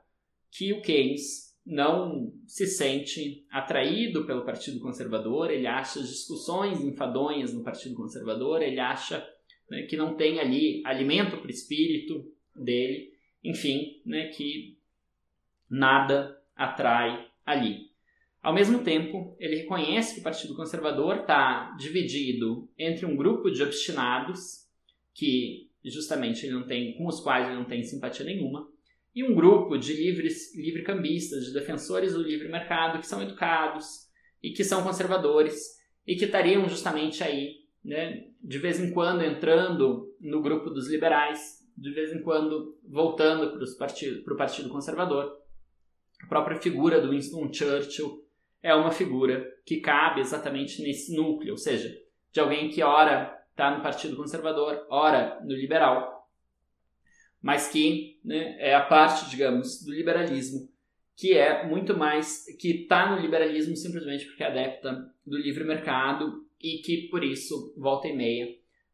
[0.50, 7.54] que o Keynes não se sente atraído pelo Partido Conservador, ele acha as discussões enfadonhas
[7.54, 9.26] no Partido Conservador, ele acha
[9.70, 14.78] né, que não tem ali alimento para o espírito dele, enfim, né, que
[15.70, 17.92] nada atrai ali.
[18.42, 23.64] Ao mesmo tempo, ele reconhece que o Partido Conservador está dividido entre um grupo de
[23.64, 24.68] obstinados,
[25.14, 28.70] que justamente ele não tem, com os quais ele não tem simpatia nenhuma,
[29.16, 34.08] e um grupo de livres, livre-cambistas, de defensores do livre mercado, que são educados
[34.42, 40.16] e que são conservadores e que estariam justamente aí né, de vez em quando entrando
[40.20, 45.40] no grupo dos liberais, de vez em quando voltando para o partido, partido Conservador.
[46.22, 48.24] A própria figura do Winston Churchill
[48.62, 51.94] é uma figura que cabe exatamente nesse núcleo, ou seja,
[52.32, 56.28] de alguém que ora está no Partido Conservador, ora no liberal,
[57.42, 60.72] mas que né, é a parte, digamos, do liberalismo
[61.16, 66.43] que é muito mais que está no liberalismo simplesmente porque é adepta do livre mercado
[66.64, 68.48] e que por isso volta e meia,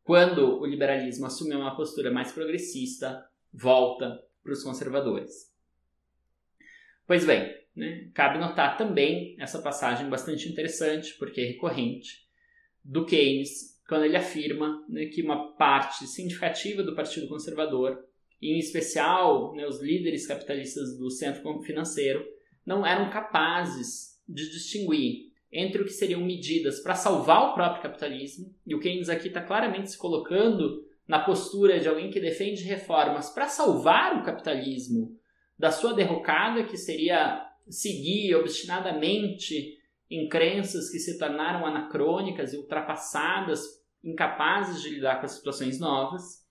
[0.04, 5.54] quando o liberalismo assume uma postura mais progressista, volta para os conservadores.
[7.06, 12.28] Pois bem, né, cabe notar também essa passagem bastante interessante, porque é recorrente,
[12.84, 18.04] do Keynes, quando ele afirma né, que uma parte significativa do Partido Conservador
[18.42, 22.26] em especial né, os líderes capitalistas do centro financeiro,
[22.66, 28.54] não eram capazes de distinguir entre o que seriam medidas para salvar o próprio capitalismo,
[28.66, 33.32] e o Keynes aqui está claramente se colocando na postura de alguém que defende reformas
[33.32, 35.18] para salvar o capitalismo
[35.58, 39.78] da sua derrocada, que seria seguir obstinadamente
[40.10, 43.62] em crenças que se tornaram anacrônicas e ultrapassadas,
[44.04, 46.48] incapazes de lidar com as situações novas.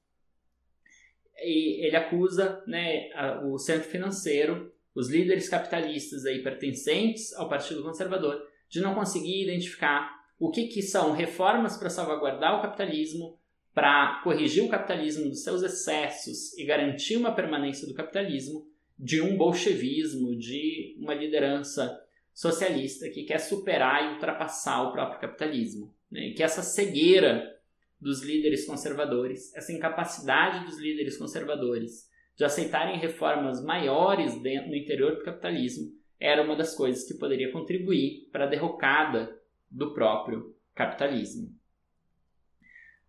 [1.41, 3.11] E ele acusa né,
[3.45, 10.19] o centro financeiro, os líderes capitalistas aí pertencentes ao Partido Conservador, de não conseguir identificar
[10.39, 13.39] o que, que são reformas para salvaguardar o capitalismo,
[13.75, 18.67] para corrigir o capitalismo dos seus excessos e garantir uma permanência do capitalismo,
[18.99, 21.97] de um bolchevismo, de uma liderança
[22.35, 25.95] socialista que quer superar e ultrapassar o próprio capitalismo.
[26.11, 26.33] Né?
[26.37, 27.57] Que essa cegueira
[28.01, 35.17] dos líderes conservadores, essa incapacidade dos líderes conservadores de aceitarem reformas maiores dentro, no interior
[35.17, 41.55] do capitalismo era uma das coisas que poderia contribuir para a derrocada do próprio capitalismo.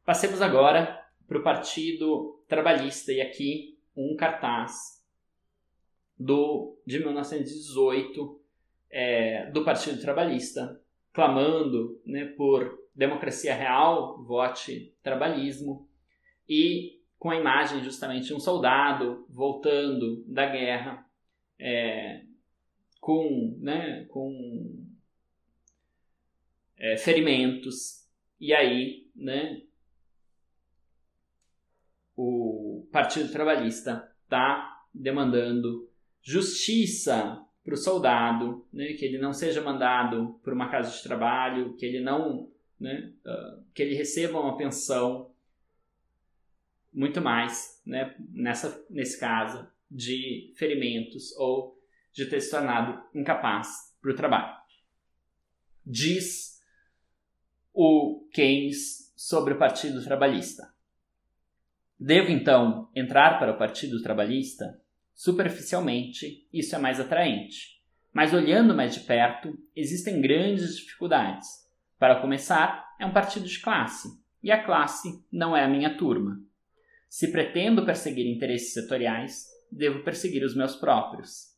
[0.06, 5.04] Passemos agora para o Partido Trabalhista e aqui um cartaz
[6.17, 8.41] do de 1918
[8.89, 10.82] é, do Partido Trabalhista
[11.13, 15.88] clamando né, por democracia real, vote trabalhismo,
[16.48, 21.06] e com a imagem justamente de um soldado voltando da guerra
[21.60, 22.24] é,
[23.00, 24.86] com, né, com
[26.78, 28.08] é, ferimentos,
[28.40, 29.62] e aí né,
[32.16, 35.90] o Partido Trabalhista está demandando
[36.22, 41.76] justiça para o soldado, né, que ele não seja mandado para uma casa de trabalho,
[41.76, 45.32] que ele não né, uh, que ele receba uma pensão
[46.94, 51.79] muito mais, né, nessa, nesse caso, de ferimentos ou
[52.13, 54.58] de ter se tornado incapaz para o trabalho.
[55.86, 56.62] Diz
[57.74, 60.74] o Keynes sobre o Partido Trabalhista.
[62.00, 64.82] Devo então entrar para o Partido Trabalhista?
[65.13, 67.82] Superficialmente, isso é mais atraente.
[68.13, 71.48] Mas olhando mais de perto, existem grandes dificuldades
[72.00, 76.41] para começar, é um partido de classe, e a classe não é a minha turma.
[77.10, 81.49] Se pretendo perseguir interesses setoriais, devo perseguir os meus próprios.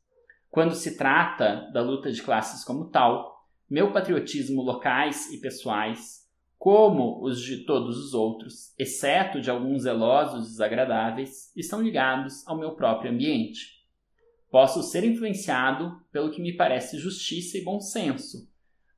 [0.51, 7.23] Quando se trata da luta de classes como tal, meu patriotismo locais e pessoais, como
[7.23, 13.11] os de todos os outros, exceto de alguns zelosos desagradáveis, estão ligados ao meu próprio
[13.11, 13.81] ambiente.
[14.51, 18.51] Posso ser influenciado pelo que me parece justiça e bom senso,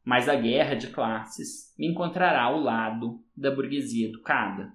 [0.04, 4.74] mas a guerra de classes me encontrará ao lado da burguesia educada.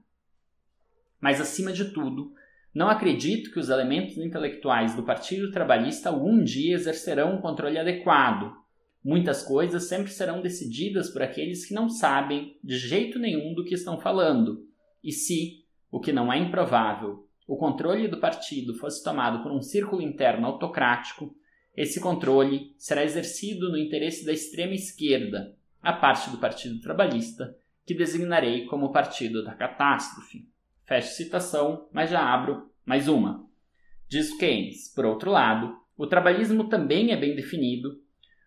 [1.20, 2.32] Mas, acima de tudo,
[2.74, 8.52] não acredito que os elementos intelectuais do Partido Trabalhista algum dia exercerão um controle adequado.
[9.02, 13.74] Muitas coisas sempre serão decididas por aqueles que não sabem de jeito nenhum do que
[13.74, 14.66] estão falando.
[15.02, 19.62] E se, o que não é improvável, o controle do partido fosse tomado por um
[19.62, 21.34] círculo interno autocrático,
[21.74, 27.56] esse controle será exercido no interesse da extrema esquerda, a parte do Partido Trabalhista,
[27.86, 30.46] que designarei como Partido da Catástrofe.
[30.88, 33.46] Fecho citação, mas já abro mais uma.
[34.08, 38.00] Diz Keynes, por outro lado, o trabalhismo também é bem definido,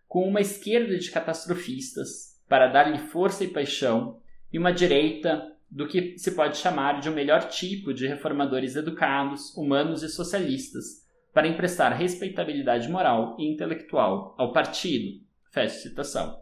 [0.07, 4.19] com uma esquerda de catastrofistas, para dar-lhe força e paixão,
[4.51, 9.55] e uma direita do que se pode chamar de um melhor tipo de reformadores educados,
[9.55, 15.21] humanos e socialistas, para emprestar respeitabilidade moral e intelectual ao partido.
[15.51, 16.40] Fecha citação.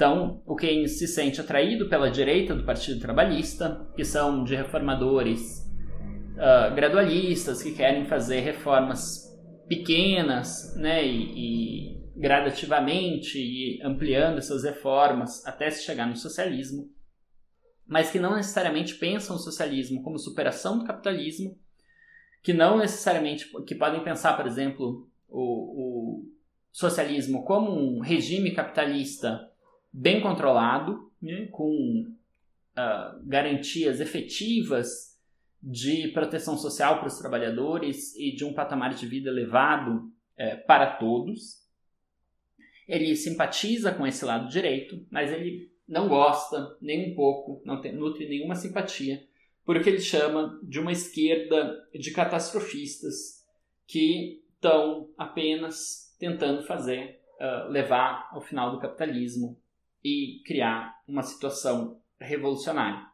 [0.00, 5.70] Então, o Keynes se sente atraído pela direita do Partido Trabalhista, que são de reformadores
[6.36, 9.38] uh, gradualistas, que querem fazer reformas
[9.68, 16.90] pequenas né, e, e gradativamente e ampliando essas reformas até se chegar no socialismo.
[17.86, 21.58] mas que não necessariamente pensam o socialismo como superação do capitalismo,
[22.42, 26.24] que não necessariamente que podem pensar, por exemplo, o, o
[26.72, 29.49] socialismo como um regime capitalista
[29.92, 35.18] bem controlado, né, com uh, garantias efetivas
[35.62, 40.96] de proteção social para os trabalhadores e de um patamar de vida elevado é, para
[40.96, 41.60] todos.
[42.88, 47.92] Ele simpatiza com esse lado direito, mas ele não gosta nem um pouco, não tem,
[47.92, 49.22] nutre nenhuma simpatia
[49.64, 53.46] por o que ele chama de uma esquerda de catastrofistas
[53.86, 59.60] que estão apenas tentando fazer uh, levar ao final do capitalismo
[60.04, 63.06] e criar uma situação revolucionária.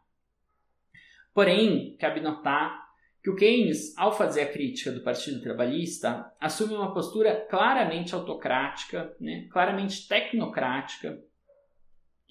[1.35, 2.87] Porém, cabe notar
[3.27, 9.17] que o Keynes, ao fazer a crítica do Partido Trabalhista, assume uma postura claramente autocrática,
[9.21, 11.21] né, claramente tecnocrática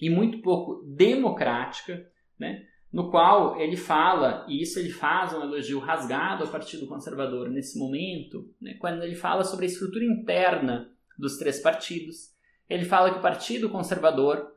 [0.00, 5.78] e muito pouco democrática, né, no qual ele fala, e isso ele faz um elogio
[5.78, 11.36] rasgado ao Partido Conservador nesse momento, né, quando ele fala sobre a estrutura interna dos
[11.36, 12.34] três partidos.
[12.68, 14.52] Ele fala que o Partido Conservador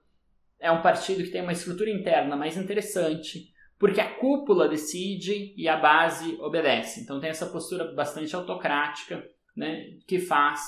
[0.59, 5.67] é um partido que tem uma estrutura interna mais interessante, porque a cúpula decide e
[5.69, 7.01] a base obedece.
[7.01, 9.23] Então tem essa postura bastante autocrática,
[9.55, 10.61] né, que faz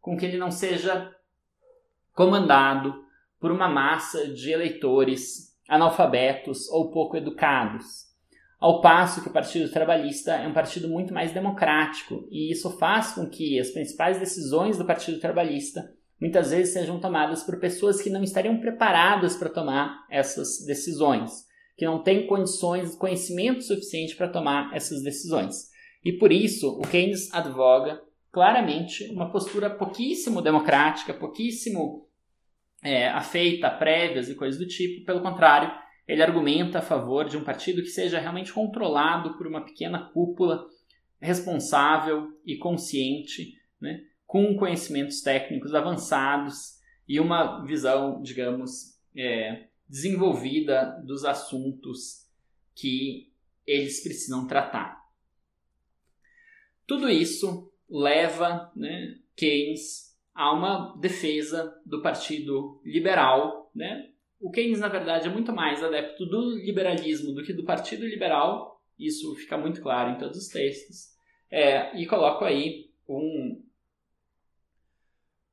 [0.00, 1.14] com que ele não seja
[2.12, 3.04] comandado
[3.40, 8.08] por uma massa de eleitores analfabetos ou pouco educados.
[8.58, 13.12] Ao passo que o Partido Trabalhista é um partido muito mais democrático, e isso faz
[13.12, 18.10] com que as principais decisões do Partido Trabalhista muitas vezes sejam tomadas por pessoas que
[18.10, 21.46] não estariam preparadas para tomar essas decisões,
[21.76, 25.68] que não têm condições, conhecimento suficiente para tomar essas decisões.
[26.04, 28.00] E por isso, o Keynes advoga
[28.30, 32.08] claramente uma postura pouquíssimo democrática, pouquíssimo
[32.82, 35.04] é, afeita a prévias e coisas do tipo.
[35.04, 35.72] Pelo contrário,
[36.06, 40.64] ele argumenta a favor de um partido que seja realmente controlado por uma pequena cúpula
[41.20, 51.24] responsável e consciente, né, com conhecimentos técnicos avançados e uma visão, digamos, é, desenvolvida dos
[51.24, 52.28] assuntos
[52.74, 53.32] que
[53.66, 55.02] eles precisam tratar.
[56.86, 63.70] Tudo isso leva né, Keynes a uma defesa do Partido Liberal.
[63.74, 64.10] Né?
[64.38, 68.78] O Keynes, na verdade, é muito mais adepto do liberalismo do que do Partido Liberal,
[68.98, 71.16] isso fica muito claro em todos os textos.
[71.50, 73.62] É, e coloco aí um,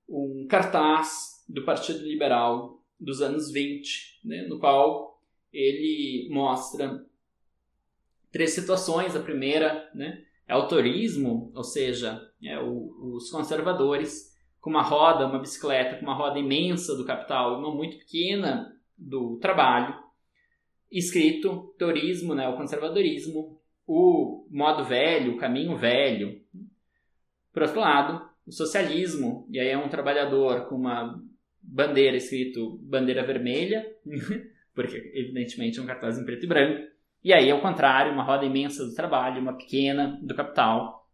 [0.08, 5.20] um cartaz do Partido Liberal dos anos 20, né, no qual
[5.51, 7.06] ele mostra
[8.32, 9.16] três situações.
[9.16, 15.28] A primeira né, é o turismo, ou seja, é o, os conservadores com uma roda,
[15.28, 19.95] uma bicicleta com uma roda imensa do capital uma muito pequena do trabalho,
[20.91, 26.41] escrito turismo, né, o conservadorismo, o modo velho, o caminho velho.
[27.53, 31.22] Por outro lado, o socialismo, e aí é um trabalhador com uma
[31.62, 33.86] bandeira escrito bandeira vermelha,
[34.74, 36.88] porque evidentemente é um cartaz em preto e branco,
[37.24, 41.10] e aí ao contrário, uma roda imensa do trabalho, uma pequena do capital,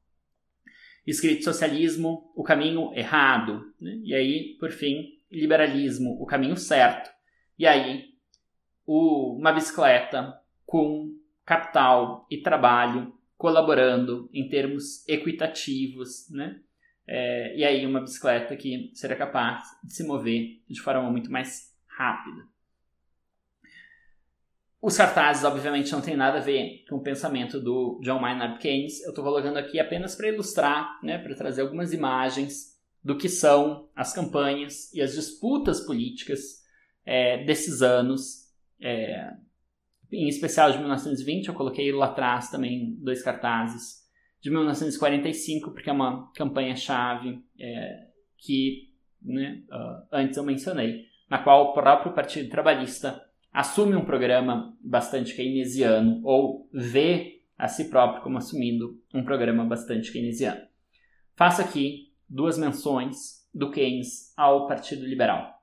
[1.07, 3.99] escrito socialismo, o caminho errado, né?
[4.03, 7.09] e aí, por fim, liberalismo, o caminho certo,
[7.57, 8.11] e aí
[8.85, 11.15] o, uma bicicleta com
[11.45, 16.61] capital e trabalho colaborando em termos equitativos, né?
[17.13, 21.75] É, e aí uma bicicleta que seria capaz de se mover de forma muito mais
[21.85, 22.47] rápida.
[24.81, 29.03] Os cartazes, obviamente, não tem nada a ver com o pensamento do John Maynard Keynes.
[29.03, 33.89] Eu estou colocando aqui apenas para ilustrar, né, para trazer algumas imagens do que são
[33.93, 36.63] as campanhas e as disputas políticas
[37.05, 38.49] é, desses anos,
[38.79, 39.33] é,
[40.09, 41.49] em especial de 1920.
[41.49, 44.00] Eu coloquei lá atrás também dois cartazes
[44.41, 48.89] de 1945, porque é uma campanha-chave é, que
[49.21, 53.23] né, uh, antes eu mencionei, na qual o próprio Partido Trabalhista
[53.53, 60.11] assume um programa bastante keynesiano, ou vê a si próprio como assumindo um programa bastante
[60.11, 60.61] keynesiano.
[61.35, 65.53] Faço aqui duas menções do Keynes ao Partido Liberal.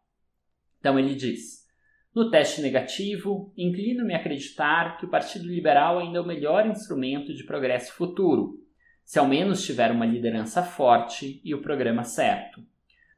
[0.78, 1.66] Então ele diz:
[2.14, 7.34] no teste negativo, inclino-me a acreditar que o Partido Liberal ainda é o melhor instrumento
[7.34, 8.58] de progresso futuro,
[9.08, 12.60] se ao menos tiver uma liderança forte e o programa certo.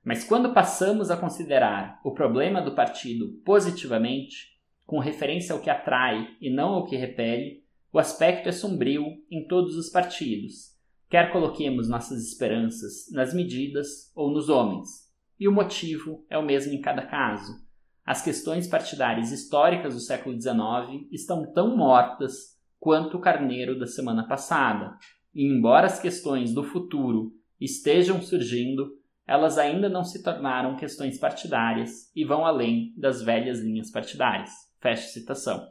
[0.05, 6.29] Mas quando passamos a considerar o problema do partido positivamente, com referência ao que atrai
[6.41, 10.77] e não ao que repele, o aspecto é sombrio em todos os partidos,
[11.09, 15.13] quer coloquemos nossas esperanças nas medidas ou nos homens.
[15.41, 17.69] E o motivo é o mesmo em cada caso.
[18.07, 24.23] as questões partidárias históricas do século XIX estão tão mortas quanto o carneiro da semana
[24.29, 24.97] passada.
[25.35, 32.11] E embora as questões do futuro estejam surgindo, elas ainda não se tornaram questões partidárias
[32.17, 34.51] e vão além das velhas linhas partidárias.
[34.81, 35.69] Fecha citação.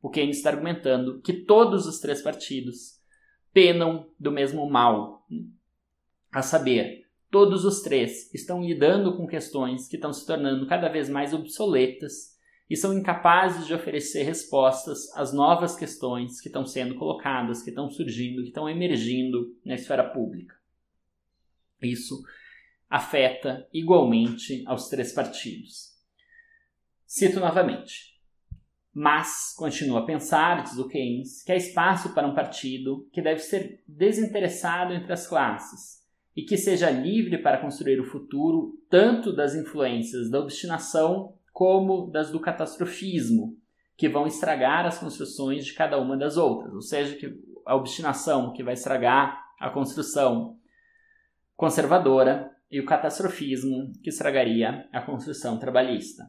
[0.00, 3.00] O Keynes está argumentando que todos os três partidos
[3.52, 5.26] penam do mesmo mal,
[6.30, 11.08] a saber, todos os três estão lidando com questões que estão se tornando cada vez
[11.08, 12.38] mais obsoletas
[12.70, 17.90] e são incapazes de oferecer respostas às novas questões que estão sendo colocadas, que estão
[17.90, 20.54] surgindo, que estão emergindo na esfera pública.
[21.82, 22.22] Isso
[22.88, 25.96] afeta igualmente aos três partidos.
[27.04, 28.10] Cito novamente.
[28.92, 33.40] Mas continua a pensar, diz o Keynes, que há espaço para um partido que deve
[33.40, 36.04] ser desinteressado entre as classes
[36.36, 42.30] e que seja livre para construir o futuro tanto das influências da obstinação como das
[42.30, 43.56] do catastrofismo,
[43.96, 47.34] que vão estragar as construções de cada uma das outras, ou seja, que
[47.66, 50.56] a obstinação que vai estragar a construção
[51.54, 56.24] conservadora e o catastrofismo que estragaria a construção trabalhista.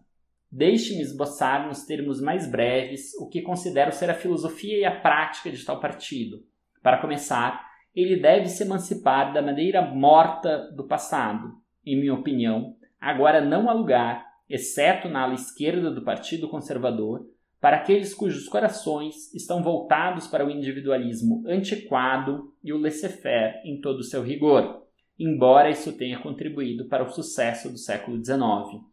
[0.52, 5.50] Deixe-me esboçar nos termos mais breves o que considero ser a filosofia e a prática
[5.50, 6.44] de tal partido.
[6.84, 7.66] Para começar,
[7.96, 11.54] ele deve se emancipar da maneira morta do passado.
[11.86, 17.26] Em minha opinião, agora não há lugar, exceto na ala esquerda do Partido Conservador,
[17.60, 24.00] para aqueles cujos corações estão voltados para o individualismo antiquado e o laissez-faire em todo
[24.00, 24.84] o seu rigor,
[25.18, 28.84] embora isso tenha contribuído para o sucesso do século XIX.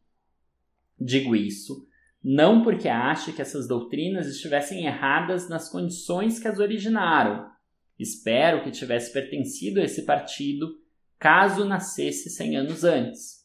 [1.01, 1.89] Digo isso
[2.23, 7.49] não porque ache que essas doutrinas estivessem erradas nas condições que as originaram.
[7.99, 10.79] Espero que tivesse pertencido a esse partido
[11.19, 13.38] caso nascesse cem anos antes.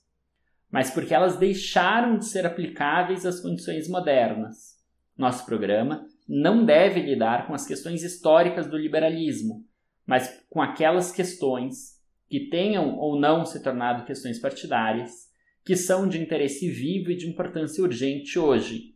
[0.74, 4.80] Mas porque elas deixaram de ser aplicáveis às condições modernas.
[5.16, 9.64] Nosso programa não deve lidar com as questões históricas do liberalismo,
[10.04, 15.32] mas com aquelas questões que tenham ou não se tornado questões partidárias
[15.64, 18.96] que são de interesse vivo e de importância urgente hoje.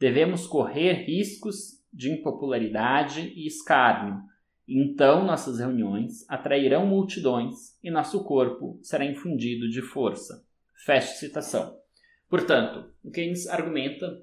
[0.00, 4.22] Devemos correr riscos de impopularidade e escárnio.
[4.66, 10.47] Então nossas reuniões atrairão multidões e nosso corpo será infundido de força.
[10.84, 11.78] Feche citação.
[12.28, 14.22] Portanto, o Keynes argumenta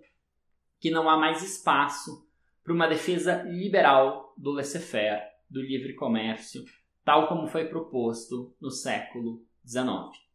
[0.79, 2.27] que não há mais espaço
[2.63, 6.63] para uma defesa liberal do laissez-faire, do livre comércio,
[7.03, 10.25] tal como foi proposto no século XIX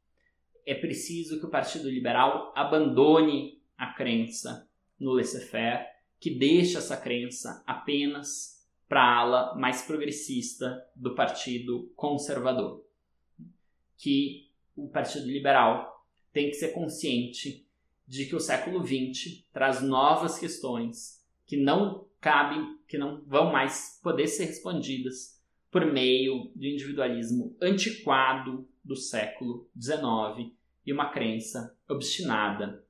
[0.70, 4.68] é preciso que o Partido Liberal abandone a crença
[4.98, 5.84] no laissez-faire,
[6.20, 12.84] que deixe essa crença apenas para a ala mais progressista do Partido Conservador.
[13.96, 15.99] Que o Partido Liberal
[16.32, 17.66] tem que ser consciente
[18.06, 23.98] de que o século XX traz novas questões que não cabem, que não vão mais
[24.02, 30.52] poder ser respondidas por meio do individualismo antiquado do século XIX
[30.84, 32.84] e uma crença obstinada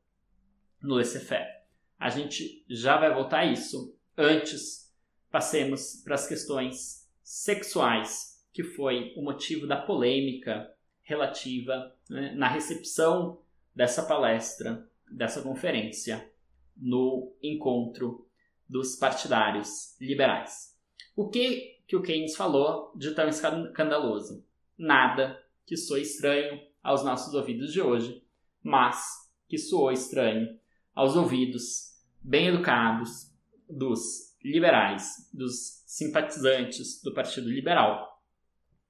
[0.82, 1.60] no laissez-faire.
[1.98, 3.94] A gente já vai voltar a isso.
[4.16, 4.90] Antes,
[5.30, 10.74] passemos para as questões sexuais, que foi o motivo da polêmica
[11.10, 13.40] relativa né, na recepção
[13.74, 16.30] dessa palestra, dessa conferência,
[16.76, 18.28] no encontro
[18.68, 20.78] dos partidários liberais.
[21.16, 24.46] O que, que o Keynes falou de tão escandaloso?
[24.78, 25.36] Nada
[25.66, 28.24] que soe estranho aos nossos ouvidos de hoje,
[28.62, 30.58] mas que soou estranho
[30.94, 33.34] aos ouvidos bem educados
[33.68, 38.22] dos liberais, dos simpatizantes do Partido Liberal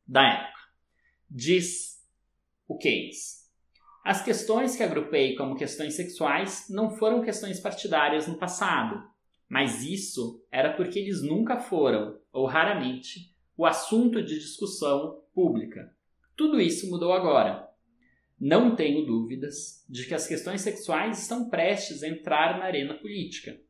[0.06, 0.60] da época.
[1.30, 1.99] Diz
[2.70, 3.50] o Keynes.
[4.04, 9.02] As questões que agrupei como questões sexuais não foram questões partidárias no passado,
[9.48, 15.92] mas isso era porque eles nunca foram, ou raramente, o assunto de discussão pública.
[16.36, 17.68] Tudo isso mudou agora.
[18.38, 23.60] Não tenho dúvidas de que as questões sexuais estão prestes a entrar na arena política.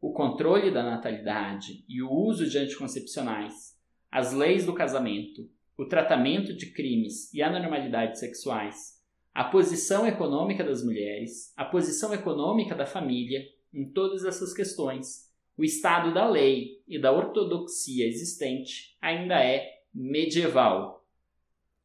[0.00, 3.76] O controle da natalidade e o uso de anticoncepcionais,
[4.08, 8.96] as leis do casamento, o tratamento de crimes e anormalidades sexuais,
[9.34, 15.64] a posição econômica das mulheres, a posição econômica da família, em todas essas questões, o
[15.64, 21.04] estado da lei e da ortodoxia existente ainda é medieval,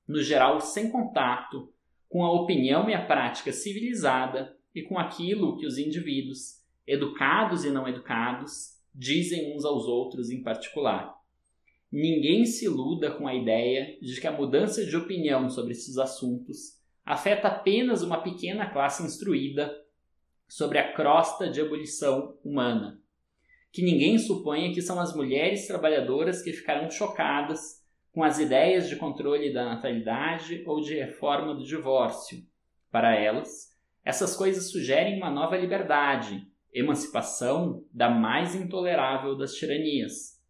[0.08, 1.74] no geral sem contato
[2.10, 7.70] com a opinião e a prática civilizada e com aquilo que os indivíduos, educados e
[7.70, 11.21] não educados, dizem uns aos outros em particular.
[11.92, 16.80] Ninguém se iluda com a ideia de que a mudança de opinião sobre esses assuntos
[17.04, 19.76] afeta apenas uma pequena classe instruída
[20.48, 23.02] sobre a crosta de ebulição humana.
[23.74, 27.82] Que ninguém suponha que são as mulheres trabalhadoras que ficarão chocadas
[28.14, 32.38] com as ideias de controle da natalidade ou de reforma do divórcio.
[32.90, 40.41] Para elas, essas coisas sugerem uma nova liberdade, emancipação da mais intolerável das tiranias.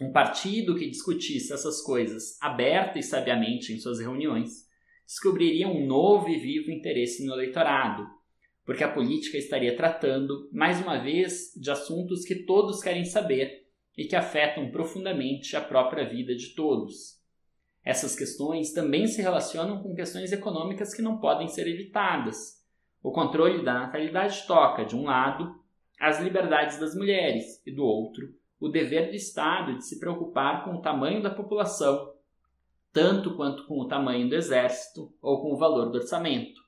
[0.00, 4.68] Um partido que discutisse essas coisas aberta e sabiamente em suas reuniões
[5.04, 8.06] descobriria um novo e vivo interesse no eleitorado,
[8.64, 14.04] porque a política estaria tratando, mais uma vez, de assuntos que todos querem saber e
[14.04, 17.18] que afetam profundamente a própria vida de todos.
[17.84, 22.62] Essas questões também se relacionam com questões econômicas que não podem ser evitadas.
[23.02, 25.58] O controle da natalidade toca, de um lado,
[25.98, 28.28] as liberdades das mulheres e, do outro,
[28.60, 32.12] o dever do Estado de se preocupar com o tamanho da população,
[32.92, 36.60] tanto quanto com o tamanho do exército ou com o valor do orçamento.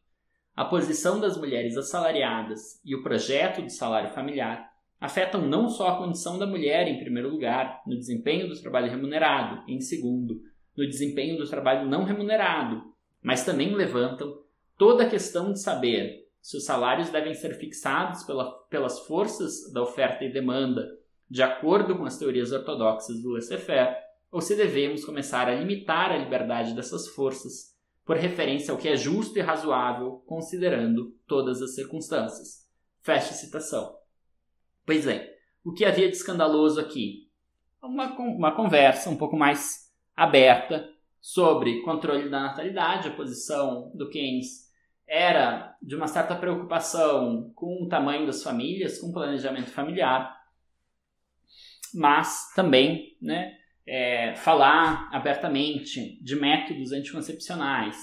[0.55, 4.70] A posição das mulheres assalariadas e o projeto do salário familiar
[5.01, 9.62] afetam não só a condição da mulher, em primeiro lugar, no desempenho do trabalho remunerado,
[9.66, 10.43] em segundo,
[10.76, 12.82] no desempenho do trabalho não remunerado,
[13.22, 14.43] mas também levantam
[14.76, 19.82] toda a questão de saber se os salários devem ser fixados pela, pelas forças da
[19.82, 20.86] oferta e demanda,
[21.31, 23.97] de acordo com as teorias ortodoxas do laissez-faire,
[24.33, 27.70] ou se devemos começar a limitar a liberdade dessas forças
[28.05, 32.68] por referência ao que é justo e razoável, considerando todas as circunstâncias.
[33.01, 33.97] Fecha citação.
[34.85, 35.33] Pois é,
[35.64, 37.31] o que havia de escandaloso aqui?
[37.83, 40.89] Uma, uma conversa um pouco mais aberta
[41.20, 44.70] sobre controle da natalidade, a posição do Keynes
[45.07, 50.39] era de uma certa preocupação com o tamanho das famílias, com o planejamento familiar,
[51.95, 57.97] mas também né, é, falar abertamente de métodos anticoncepcionais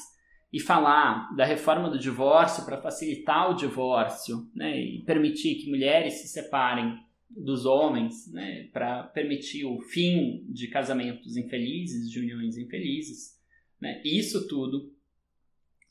[0.51, 6.15] e falar da reforma do divórcio para facilitar o divórcio né, e permitir que mulheres
[6.15, 6.97] se separem
[7.29, 13.37] dos homens, né, para permitir o fim de casamentos infelizes, de uniões infelizes.
[13.79, 14.93] Né, isso tudo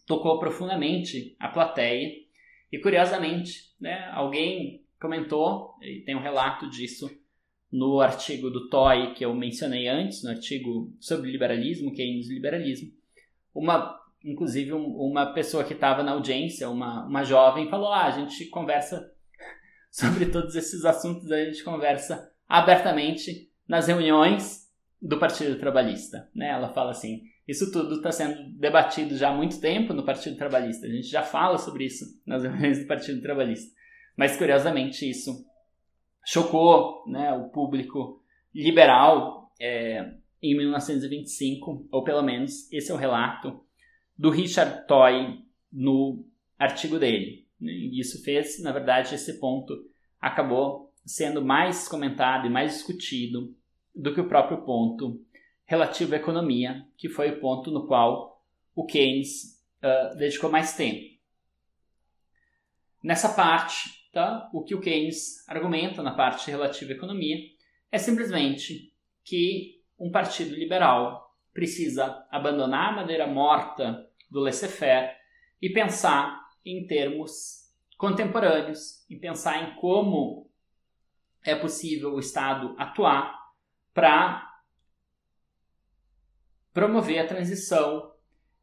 [0.06, 2.12] tocou profundamente a plateia
[2.72, 7.10] e, curiosamente, né, alguém comentou, e tem um relato disso
[7.72, 12.92] no artigo do Toy que eu mencionei antes, no artigo sobre liberalismo, Keynes e liberalismo,
[13.54, 18.10] uma inclusive um, uma pessoa que estava na audiência, uma, uma jovem, falou: ah, a
[18.10, 19.10] gente conversa
[19.90, 24.66] sobre todos esses assuntos, a gente conversa abertamente nas reuniões
[25.00, 26.28] do Partido Trabalhista.
[26.34, 26.48] Né?
[26.48, 30.86] Ela fala assim: isso tudo está sendo debatido já há muito tempo no Partido Trabalhista,
[30.86, 33.74] a gente já fala sobre isso nas reuniões do Partido Trabalhista.
[34.16, 35.44] Mas curiosamente isso
[36.26, 38.20] chocou né, o público
[38.52, 40.12] liberal é,
[40.42, 43.64] em 1925, ou pelo menos esse é o relato
[44.18, 46.26] do Richard Toy no
[46.58, 47.46] artigo dele.
[47.60, 49.72] E isso fez, na verdade, esse ponto
[50.20, 53.54] acabou sendo mais comentado e mais discutido
[53.94, 55.24] do que o próprio ponto
[55.64, 58.42] relativo à economia, que foi o ponto no qual
[58.74, 61.06] o Keynes uh, dedicou mais tempo.
[63.02, 67.36] Nessa parte, tá, o que o Keynes argumenta na parte relativa à economia
[67.92, 75.14] é simplesmente que um partido liberal precisa abandonar a madeira morta do laissez-faire
[75.60, 80.50] e pensar em termos contemporâneos, e pensar em como
[81.44, 83.38] é possível o Estado atuar
[83.92, 84.50] para
[86.72, 88.14] promover a transição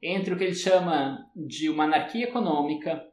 [0.01, 3.07] entre o que ele chama de uma anarquia econômica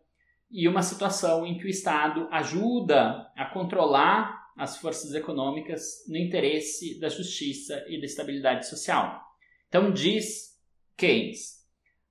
[0.51, 6.99] e uma situação em que o Estado ajuda a controlar as forças econômicas no interesse
[6.99, 9.21] da justiça e da estabilidade social.
[9.69, 10.59] Então, diz
[10.97, 11.61] Keynes,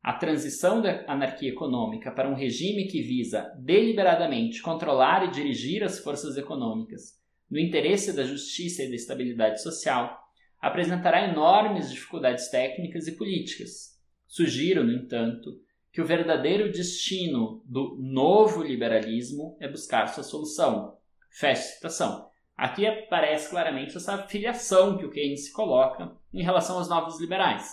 [0.02, 6.00] a transição da anarquia econômica para um regime que visa deliberadamente controlar e dirigir as
[6.00, 7.20] forças econômicas
[7.50, 10.18] no interesse da justiça e da estabilidade social
[10.62, 13.98] apresentará enormes dificuldades técnicas e políticas.
[14.28, 15.60] Sugiro, no entanto,
[15.92, 20.98] que o verdadeiro destino do novo liberalismo é buscar sua solução.
[21.30, 22.30] Fecha citação.
[22.56, 27.72] Aqui aparece claramente essa filiação que o Keynes se coloca em relação aos novos liberais.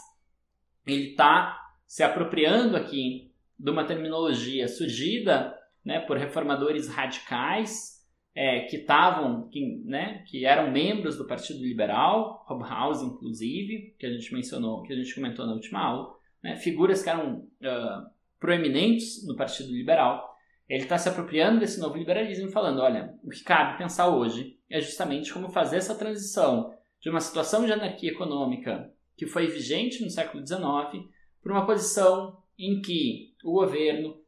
[0.87, 7.97] Ele está se apropriando aqui de uma terminologia surgida né, por reformadores radicais
[8.35, 14.12] é, que estavam, que, né, que eram membros do Partido Liberal, Hobhouse inclusive, que a
[14.12, 16.16] gente mencionou, que a gente comentou na última aula,
[16.47, 20.36] né, figuras que eram uh, proeminentes no Partido Liberal
[20.68, 24.80] ele está se apropriando desse novo liberalismo falando: olha, o que cabe pensar hoje é
[24.80, 30.11] justamente como fazer essa transição de uma situação de anarquia econômica que foi vigente no
[30.11, 31.09] século XIX
[31.42, 34.20] para uma posição em que o governo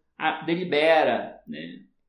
[0.46, 1.58] delibera né,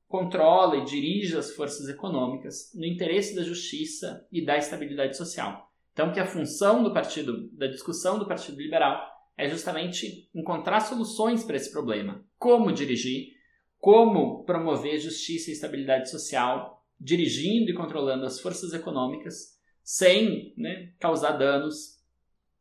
[0.07, 5.71] controla e dirige as forças econômicas no interesse da justiça e da estabilidade social.
[5.91, 9.01] Então, que a função do partido, da discussão do Partido Liberal,
[9.39, 12.21] é justamente encontrar soluções para esse problema.
[12.37, 13.37] Como dirigir,
[13.79, 21.37] como promover justiça e estabilidade social, dirigindo e controlando as forças econômicas, sem né, causar
[21.37, 22.03] danos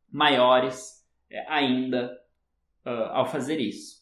[0.09, 2.17] maiores é, ainda
[2.85, 3.99] uh, ao fazer isso.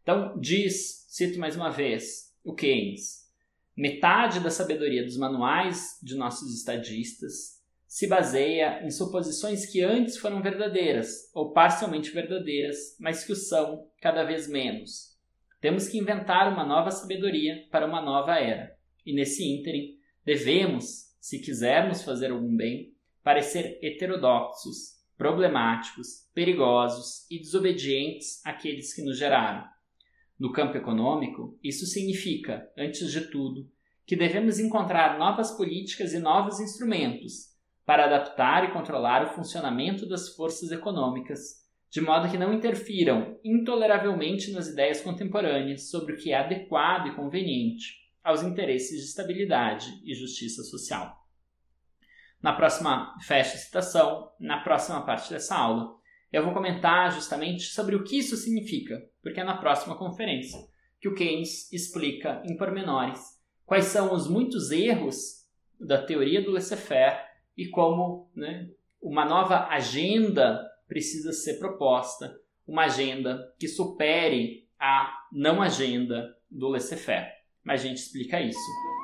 [0.00, 3.28] Então, diz, cito mais uma vez, o Keynes:
[3.76, 7.57] metade da sabedoria dos manuais de nossos estadistas
[7.88, 13.88] se baseia em suposições que antes foram verdadeiras ou parcialmente verdadeiras, mas que o são
[14.02, 15.16] cada vez menos.
[15.58, 18.76] Temos que inventar uma nova sabedoria para uma nova era,
[19.06, 22.92] e nesse ínterim devemos, se quisermos fazer algum bem,
[23.24, 29.64] parecer heterodoxos, problemáticos, perigosos e desobedientes àqueles que nos geraram
[30.38, 33.68] no campo econômico, isso significa, antes de tudo,
[34.06, 37.57] que devemos encontrar novas políticas e novos instrumentos
[37.88, 44.52] para adaptar e controlar o funcionamento das forças econômicas, de modo que não interfiram intoleravelmente
[44.52, 50.14] nas ideias contemporâneas sobre o que é adequado e conveniente aos interesses de estabilidade e
[50.14, 51.16] justiça social.
[52.42, 55.94] Na próxima, fecha citação, na próxima parte dessa aula,
[56.30, 60.58] eu vou comentar justamente sobre o que isso significa, porque é na próxima conferência
[61.00, 63.18] que o Keynes explica em pormenores
[63.64, 65.38] quais são os muitos erros
[65.80, 67.27] da teoria do laissez-faire
[67.58, 68.70] e como né,
[69.02, 77.32] uma nova agenda precisa ser proposta, uma agenda que supere a não agenda do laissez-faire.
[77.64, 78.60] Mas a gente explica isso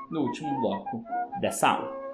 [0.09, 1.02] no último bloco
[1.40, 2.05] dessa aula.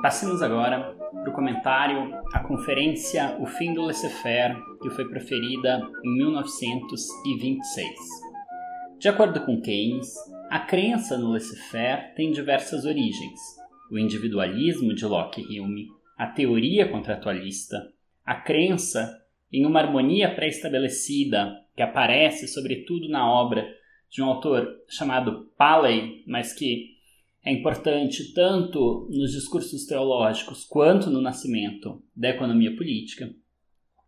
[0.00, 0.96] Passemos agora
[1.34, 7.90] comentário à conferência O Fim do Laissez-faire, que foi proferida em 1926.
[8.98, 10.14] De acordo com Keynes,
[10.48, 13.40] a crença no laissez-faire tem diversas origens:
[13.90, 17.92] o individualismo de Locke e Hume, a teoria contratualista,
[18.24, 19.20] a crença
[19.52, 23.66] em uma harmonia pré-estabelecida que aparece sobretudo na obra
[24.08, 26.93] de um autor chamado Paley, mas que
[27.44, 33.34] é importante tanto nos discursos teológicos quanto no nascimento da economia política,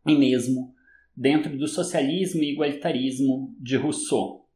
[0.07, 0.75] e mesmo
[1.15, 4.47] dentro do socialismo e igualitarismo de Rousseau.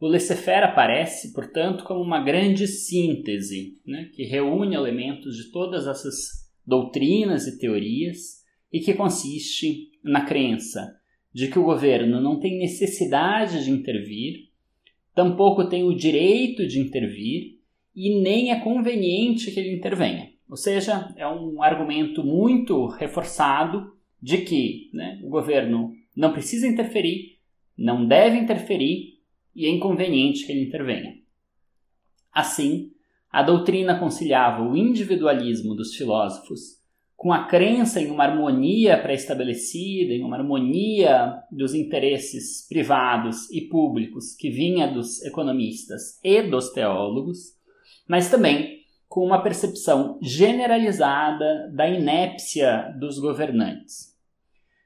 [0.00, 6.50] O laissez-faire aparece, portanto, como uma grande síntese né, que reúne elementos de todas essas
[6.66, 8.42] doutrinas e teorias
[8.72, 10.96] e que consiste na crença
[11.32, 14.50] de que o governo não tem necessidade de intervir,
[15.14, 17.61] tampouco tem o direito de intervir
[17.94, 20.30] e nem é conveniente que ele intervenha.
[20.48, 27.38] Ou seja, é um argumento muito reforçado de que né, o governo não precisa interferir,
[27.76, 29.18] não deve interferir
[29.54, 31.14] e é inconveniente que ele intervenha.
[32.32, 32.90] Assim,
[33.30, 36.82] a doutrina conciliava o individualismo dos filósofos
[37.16, 44.34] com a crença em uma harmonia pré-estabelecida, em uma harmonia dos interesses privados e públicos
[44.34, 47.56] que vinha dos economistas e dos teólogos,
[48.12, 54.14] mas também com uma percepção generalizada da inépcia dos governantes.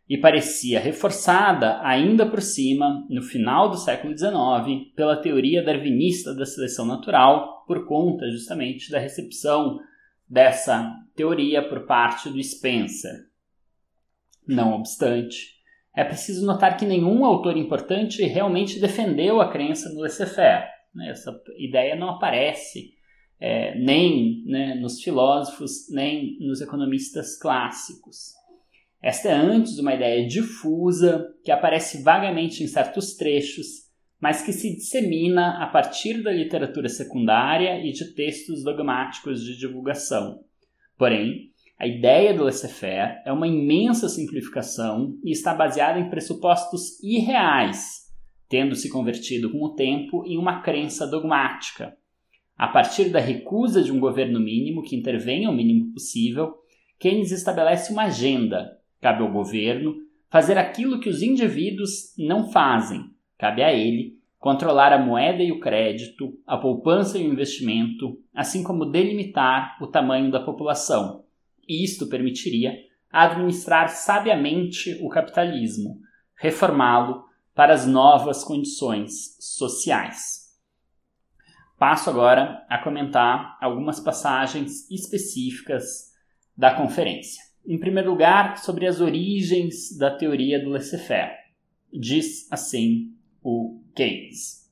[0.08, 6.46] E parecia reforçada ainda por cima, no final do século XIX, pela teoria darwinista da
[6.46, 9.80] seleção natural, por conta justamente da recepção
[10.30, 13.26] dessa teoria por parte do Spencer.
[14.46, 15.56] Não obstante,
[15.92, 20.68] é preciso notar que nenhum autor importante realmente defendeu a crença no laissez-faire.
[20.94, 21.10] Né?
[21.10, 22.94] Essa ideia não aparece
[23.41, 28.34] é, nem né, nos filósofos, nem nos economistas clássicos.
[29.03, 33.87] Esta é antes uma ideia difusa que aparece vagamente em certos trechos
[34.20, 40.41] mas que se dissemina a partir da literatura secundária e de textos dogmáticos de divulgação.
[40.97, 48.07] Porém, a ideia do laissez-faire é uma imensa simplificação e está baseada em pressupostos irreais,
[48.49, 51.95] tendo se convertido com o tempo em uma crença dogmática.
[52.57, 56.54] A partir da recusa de um governo mínimo que intervenha o mínimo possível,
[56.98, 58.78] Keynes estabelece uma agenda.
[59.00, 59.96] Cabe ao governo
[60.30, 65.61] fazer aquilo que os indivíduos não fazem, Cabe a ele controlar a moeda e o
[65.61, 71.24] crédito, a poupança e o investimento, assim como delimitar o tamanho da população.
[71.68, 72.78] Isto permitiria
[73.11, 76.00] administrar sabiamente o capitalismo,
[76.36, 80.45] reformá-lo para as novas condições sociais.
[81.78, 86.14] Passo agora a comentar algumas passagens específicas
[86.56, 87.44] da conferência.
[87.66, 91.34] em primeiro lugar, sobre as origens da teoria do laissez-faire.
[91.92, 93.12] Diz assim
[93.42, 94.70] o Keynes.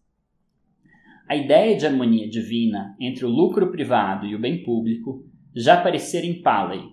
[1.28, 6.26] A ideia de harmonia divina entre o lucro privado e o bem público já aparecera
[6.26, 6.92] em Paley,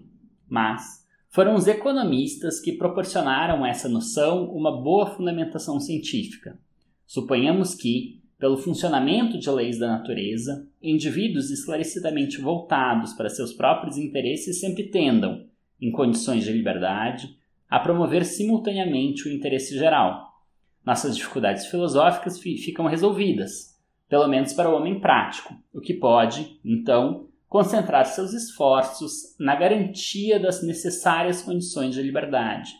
[0.49, 6.57] mas foram os economistas que proporcionaram a essa noção uma boa fundamentação científica.
[7.05, 14.59] Suponhamos que, pelo funcionamento de leis da natureza, indivíduos esclarecidamente voltados para seus próprios interesses
[14.59, 15.45] sempre tendam,
[15.79, 17.37] em condições de liberdade,
[17.69, 20.41] a promover simultaneamente o interesse geral.
[20.83, 23.79] Nossas dificuldades filosóficas ficam resolvidas,
[24.09, 30.39] pelo menos para o homem prático, o que pode, então, concentrar seus esforços na garantia
[30.39, 32.71] das necessárias condições de liberdade.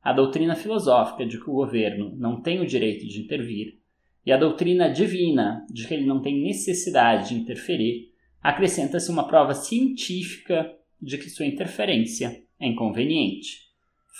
[0.00, 3.75] A doutrina filosófica de que o governo não tem o direito de intervir
[4.26, 8.12] e a doutrina divina de que ele não tem necessidade de interferir
[8.42, 13.66] acrescenta-se uma prova científica de que sua interferência é inconveniente.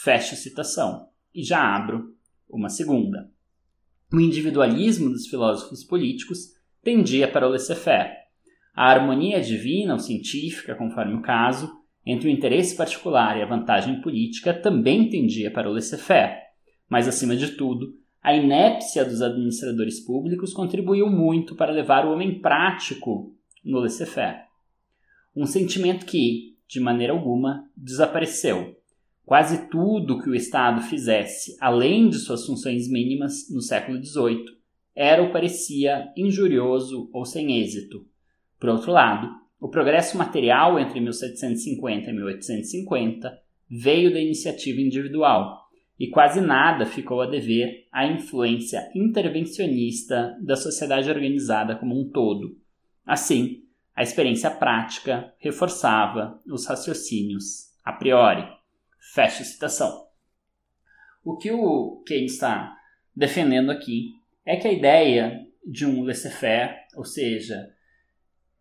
[0.05, 2.15] Fecho citação e já abro
[2.49, 3.31] uma segunda.
[4.13, 6.53] O individualismo dos filósofos políticos
[6.83, 8.15] tendia para o laissez-faire.
[8.75, 11.69] A harmonia divina ou científica, conforme o caso,
[12.05, 16.37] entre o interesse particular e a vantagem política também tendia para o laissez-faire.
[16.89, 22.41] Mas, acima de tudo, a inépcia dos administradores públicos contribuiu muito para levar o homem
[22.41, 23.33] prático
[23.64, 24.47] no laissez-faire.
[25.37, 28.74] Um sentimento que, de maneira alguma, desapareceu.
[29.24, 34.45] Quase tudo que o Estado fizesse, além de suas funções mínimas, no século XVIII,
[34.93, 38.05] era ou parecia injurioso ou sem êxito.
[38.59, 43.39] Por outro lado, o progresso material entre 1750 e 1850
[43.70, 45.66] veio da iniciativa individual,
[45.99, 52.59] e quase nada ficou a dever à influência intervencionista da sociedade organizada como um todo.
[53.05, 53.63] Assim,
[53.95, 58.47] a experiência prática reforçava os raciocínios a priori.
[59.15, 60.07] Fecha citação.
[61.25, 62.77] O que o Keynes está
[63.15, 64.13] defendendo aqui
[64.45, 67.73] é que a ideia de um laissez-faire, ou seja,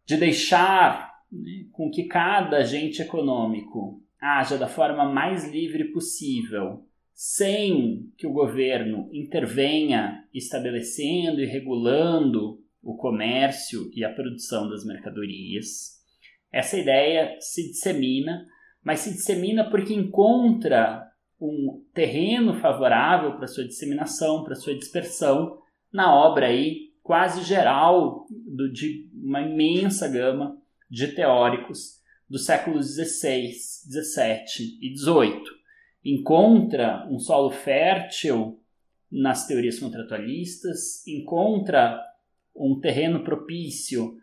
[0.06, 8.12] de deixar né, com que cada agente econômico haja da forma mais livre possível, sem
[8.18, 15.96] que o governo intervenha estabelecendo e regulando o comércio e a produção das mercadorias.
[16.52, 18.46] Essa ideia se dissemina,
[18.84, 21.10] mas se dissemina porque encontra
[21.40, 25.58] um terreno favorável para sua disseminação, para sua dispersão
[25.92, 30.58] na obra aí quase geral do, de uma imensa gama
[30.90, 35.55] de teóricos dos séculos XVI, XVII e XVIII.
[36.06, 38.62] Encontra um solo fértil
[39.12, 42.00] nas teorias contratualistas, encontra
[42.56, 44.16] um terreno propício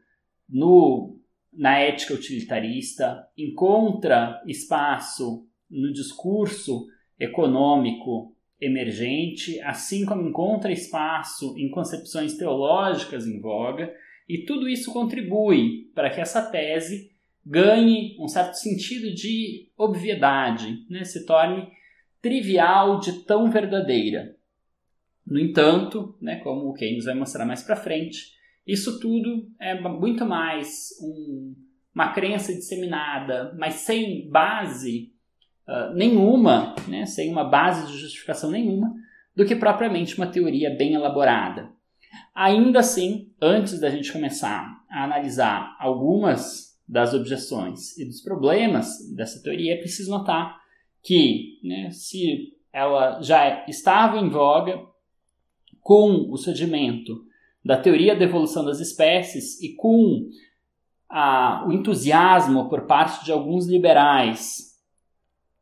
[0.48, 1.18] no,
[1.52, 6.86] na ética utilitarista, encontra espaço no discurso
[7.18, 13.92] econômico emergente, assim como encontra espaço em concepções teológicas em voga,
[14.28, 17.11] e tudo isso contribui para que essa tese
[17.44, 21.04] ganhe um certo sentido de obviedade, né?
[21.04, 21.68] se torne
[22.20, 24.36] trivial de tão verdadeira.
[25.26, 28.32] No entanto, né, como o Keynes vai mostrar mais para frente,
[28.66, 31.54] isso tudo é muito mais um,
[31.94, 35.12] uma crença disseminada, mas sem base
[35.66, 38.94] uh, nenhuma, né, sem uma base de justificação nenhuma,
[39.34, 41.70] do que propriamente uma teoria bem elaborada.
[42.34, 49.42] Ainda assim, antes da gente começar a analisar algumas das objeções e dos problemas dessa
[49.42, 50.60] teoria, é preciso notar
[51.02, 54.78] que, né, se ela já estava em voga
[55.80, 57.24] com o surgimento
[57.64, 60.28] da teoria da evolução das espécies e com
[61.08, 64.78] a, o entusiasmo por parte de alguns liberais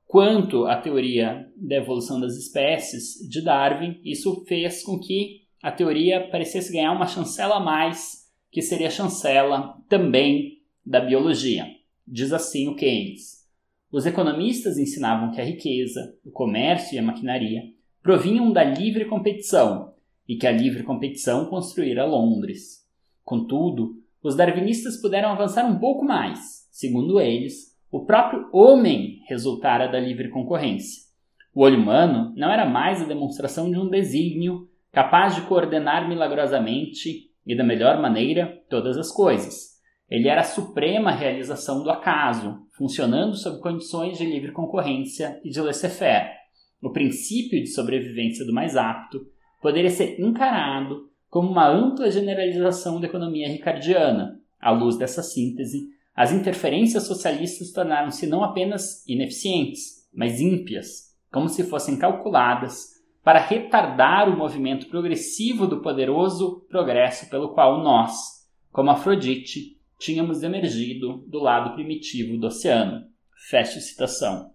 [0.05, 6.28] quanto à teoria da evolução das espécies de Darwin, isso fez com que a teoria
[6.28, 11.66] parecesse ganhar uma chancela a mais, que seria a chancela também da biologia.
[12.07, 13.41] Diz assim o Keynes.
[13.93, 17.62] Os economistas ensinavam que a riqueza, o comércio e a maquinaria
[18.03, 19.95] provinham da livre competição
[20.28, 22.87] e que a livre competição construíra Londres.
[23.24, 26.68] Contudo, os darwinistas puderam avançar um pouco mais.
[26.70, 31.03] Segundo eles, o próprio homem resultara da livre concorrência.
[31.53, 37.31] O olho humano não era mais a demonstração de um desígnio capaz de coordenar milagrosamente
[37.45, 39.80] e da melhor maneira todas as coisas.
[40.11, 45.61] Ele era a suprema realização do acaso, funcionando sob condições de livre concorrência e de
[45.61, 46.31] laissez-faire.
[46.83, 49.25] O princípio de sobrevivência do mais apto
[49.63, 54.41] poderia ser encarado como uma ampla generalização da economia ricardiana.
[54.61, 61.63] À luz dessa síntese, as interferências socialistas tornaram-se não apenas ineficientes, mas ímpias, como se
[61.63, 68.13] fossem calculadas para retardar o movimento progressivo do poderoso progresso pelo qual nós,
[68.73, 73.07] como Afrodite, tínhamos emergido do lado primitivo do oceano.
[73.49, 74.53] Fecha citação.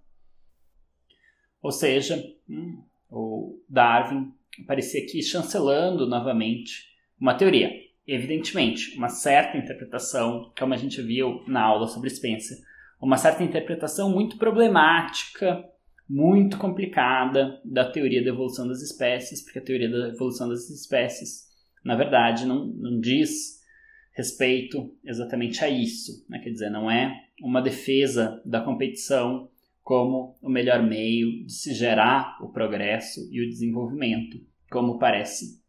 [1.62, 4.34] Ou seja, hum, o Darwin
[4.68, 6.88] parecia aqui chancelando novamente
[7.20, 7.72] uma teoria.
[8.08, 12.58] Evidentemente, uma certa interpretação, como a gente viu na aula sobre Spencer,
[13.02, 15.64] uma certa interpretação muito problemática,
[16.08, 21.48] muito complicada da teoria da evolução das espécies, porque a teoria da evolução das espécies,
[21.84, 23.65] na verdade, não, não diz
[24.16, 26.26] respeito exatamente a isso.
[26.30, 26.40] Né?
[26.40, 29.50] Quer dizer, não é uma defesa da competição
[29.84, 34.40] como o melhor meio de se gerar o progresso e o desenvolvimento,
[34.72, 35.62] como parece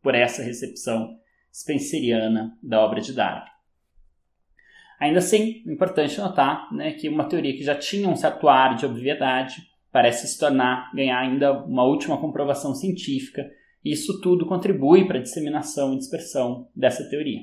[0.00, 1.18] por essa recepção
[1.52, 3.50] spenceriana da obra de Darwin.
[5.00, 8.76] Ainda assim, é importante notar né, que uma teoria que já tinha um certo ar
[8.76, 13.50] de obviedade parece se tornar, ganhar ainda uma última comprovação científica,
[13.84, 17.40] e isso tudo contribui para a disseminação e dispersão dessa teoria.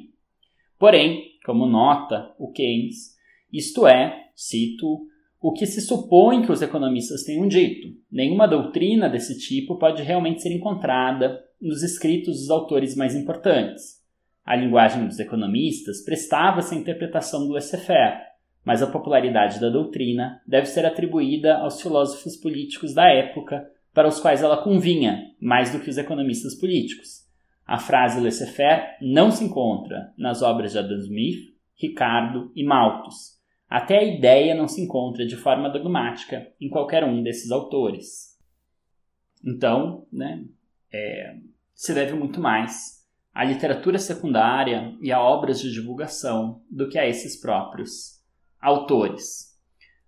[0.79, 3.17] Porém, como nota o Keynes,
[3.51, 5.01] isto é, cito,
[5.41, 7.89] o que se supõe que os economistas tenham dito.
[8.11, 13.99] Nenhuma doutrina desse tipo pode realmente ser encontrada nos escritos dos autores mais importantes.
[14.45, 18.17] A linguagem dos economistas prestava-se à interpretação do laissez-faire,
[18.63, 24.19] mas a popularidade da doutrina deve ser atribuída aos filósofos políticos da época para os
[24.19, 27.28] quais ela convinha, mais do que os economistas políticos.
[27.69, 33.37] A frase laissez-faire não se encontra nas obras de Adam Smith, Ricardo e Malthus.
[33.69, 38.35] Até a ideia não se encontra de forma dogmática em qualquer um desses autores.
[39.45, 40.45] Então, né,
[40.91, 41.35] é,
[41.75, 47.07] se deve muito mais à literatura secundária e a obras de divulgação do que a
[47.07, 48.19] esses próprios
[48.59, 49.55] autores.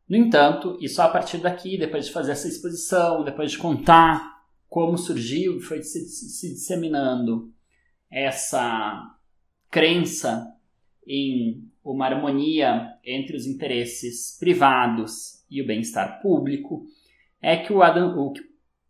[0.09, 4.30] No entanto, e só a partir daqui, depois de fazer essa exposição, depois de contar
[4.72, 7.53] como surgiu e foi se, se disseminando
[8.09, 9.17] essa
[9.69, 10.49] crença
[11.05, 16.86] em uma harmonia entre os interesses privados e o bem-estar público,
[17.41, 18.34] é que o Adam, o,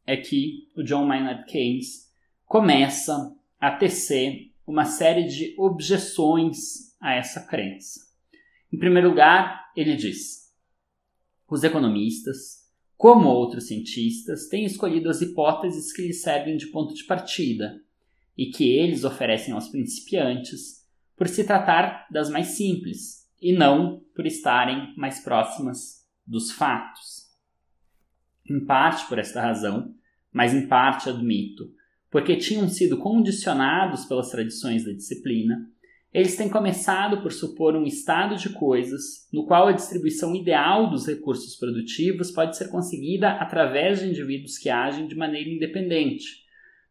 [0.06, 2.14] é que o John Maynard Keynes
[2.46, 8.02] começa a tecer uma série de objeções a essa crença.
[8.72, 10.54] Em primeiro lugar, ele diz:
[11.50, 12.61] os economistas
[13.02, 17.82] como outros cientistas, têm escolhido as hipóteses que lhes servem de ponto de partida
[18.38, 20.86] e que eles oferecem aos principiantes
[21.18, 27.32] por se tratar das mais simples e não por estarem mais próximas dos fatos.
[28.48, 29.96] Em parte por esta razão,
[30.32, 31.74] mas em parte admito,
[32.12, 35.68] porque tinham sido condicionados pelas tradições da disciplina,
[36.14, 41.08] eles têm começado por supor um estado de coisas no qual a distribuição ideal dos
[41.08, 46.26] recursos produtivos pode ser conseguida através de indivíduos que agem de maneira independente,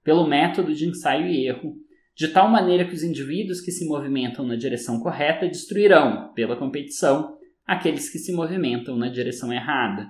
[0.02, 1.76] pelo método de ensaio e erro,
[2.16, 7.36] de tal maneira que os indivíduos que se movimentam na direção correta destruirão, pela competição,
[7.66, 10.08] aqueles que se movimentam na direção errada.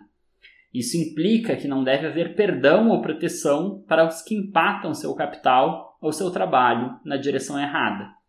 [0.72, 5.98] Isso implica que não deve haver perdão ou proteção para os que empatam seu capital
[6.00, 8.19] ou seu trabalho na direção errada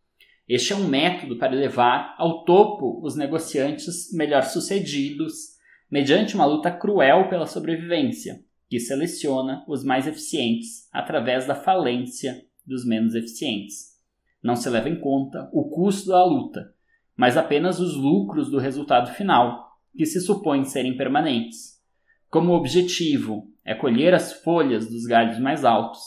[0.53, 5.51] este é um método para levar ao topo os negociantes melhor sucedidos,
[5.89, 12.85] mediante uma luta cruel pela sobrevivência, que seleciona os mais eficientes através da falência dos
[12.85, 13.97] menos eficientes.
[14.43, 16.73] Não se leva em conta o custo da luta,
[17.15, 21.81] mas apenas os lucros do resultado final, que se supõe serem permanentes.
[22.29, 26.01] Como objetivo é colher as folhas dos galhos mais altos,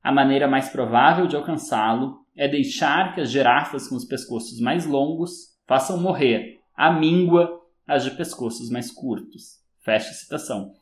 [0.00, 4.86] a maneira mais provável de alcançá-lo é deixar que as girafas com os pescoços mais
[4.86, 9.58] longos façam morrer a míngua as de pescoços mais curtos.
[9.80, 10.72] Fecha a citação.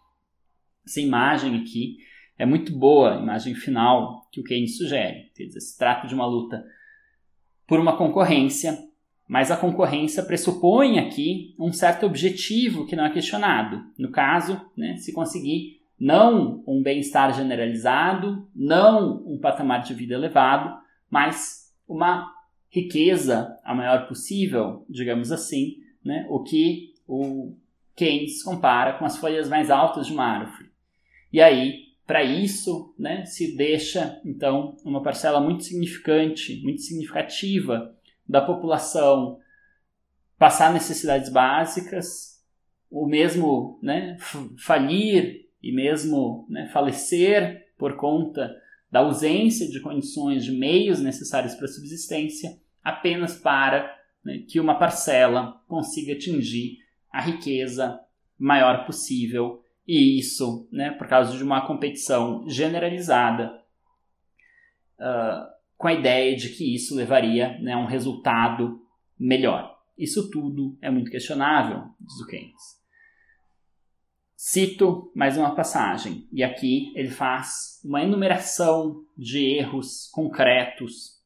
[0.86, 1.96] Essa imagem aqui
[2.38, 5.30] é muito boa, a imagem final que o Keynes sugere.
[5.34, 6.62] Quer dizer, se trata de uma luta
[7.66, 8.78] por uma concorrência,
[9.26, 13.82] mas a concorrência pressupõe aqui um certo objetivo que não é questionado.
[13.98, 20.84] No caso, né, se conseguir não um bem-estar generalizado, não um patamar de vida elevado,
[21.10, 22.32] mas uma
[22.68, 26.26] riqueza a maior possível, digamos assim, né?
[26.28, 27.56] o que o
[27.94, 30.70] Keynes compara com as folhas mais altas de uma árvore.
[31.32, 37.94] E aí, para isso, né, se deixa então uma parcela muito significante, muito significativa
[38.28, 39.38] da população
[40.38, 42.42] passar necessidades básicas,
[42.90, 44.16] ou mesmo né,
[44.58, 48.54] falir e mesmo né, falecer por conta
[48.90, 54.78] da ausência de condições de meios necessários para a subsistência apenas para né, que uma
[54.78, 56.78] parcela consiga atingir
[57.12, 57.98] a riqueza
[58.38, 63.52] maior possível e isso, né, por causa de uma competição generalizada,
[64.98, 68.80] uh, com a ideia de que isso levaria né, a um resultado
[69.18, 69.76] melhor.
[69.96, 72.75] Isso tudo é muito questionável, diz o Keynes.
[74.38, 81.22] Cito mais uma passagem, e aqui ele faz uma enumeração de erros concretos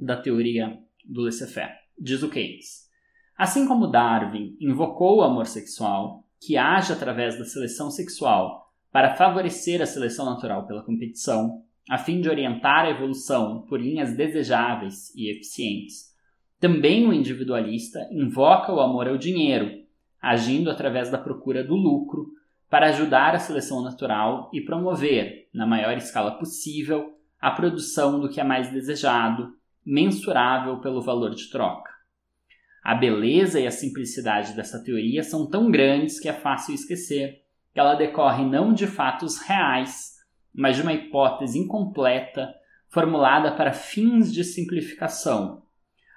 [0.00, 1.74] da teoria do laissez-faire.
[1.98, 2.88] Diz o Keynes:
[3.36, 9.82] Assim como Darwin invocou o amor sexual, que age através da seleção sexual para favorecer
[9.82, 15.30] a seleção natural pela competição, a fim de orientar a evolução por linhas desejáveis e
[15.30, 16.14] eficientes,
[16.58, 19.83] também o individualista invoca o amor ao dinheiro,
[20.24, 22.28] agindo através da procura do lucro
[22.70, 28.40] para ajudar a seleção natural e promover, na maior escala possível, a produção do que
[28.40, 29.52] é mais desejado,
[29.84, 31.90] mensurável pelo valor de troca.
[32.82, 37.80] A beleza e a simplicidade dessa teoria são tão grandes que é fácil esquecer que
[37.80, 40.14] ela decorre não de fatos reais,
[40.54, 42.54] mas de uma hipótese incompleta
[42.88, 45.64] formulada para fins de simplificação.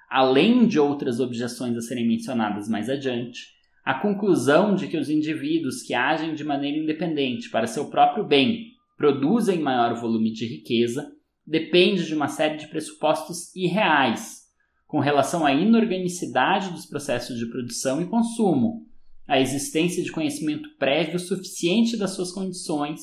[0.08, 3.57] Além de outras objeções a serem mencionadas mais adiante,
[3.88, 8.74] a conclusão de que os indivíduos que agem de maneira independente para seu próprio bem
[8.98, 11.10] produzem maior volume de riqueza
[11.46, 14.40] depende de uma série de pressupostos irreais
[14.86, 18.86] com relação à inorganicidade dos processos de produção e consumo,
[19.26, 23.00] a existência de conhecimento prévio suficiente das suas condições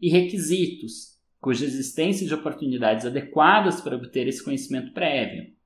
[0.00, 5.58] e requisitos, cuja existência de oportunidades adequadas para obter esse conhecimento prévio.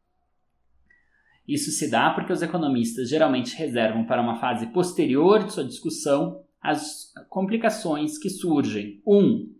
[1.46, 6.42] Isso se dá porque os economistas geralmente reservam para uma fase posterior de sua discussão
[6.60, 9.02] as complicações que surgem.
[9.06, 9.18] 1.
[9.18, 9.54] Um,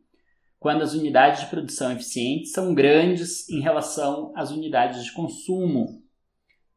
[0.58, 6.02] quando as unidades de produção eficientes são grandes em relação às unidades de consumo.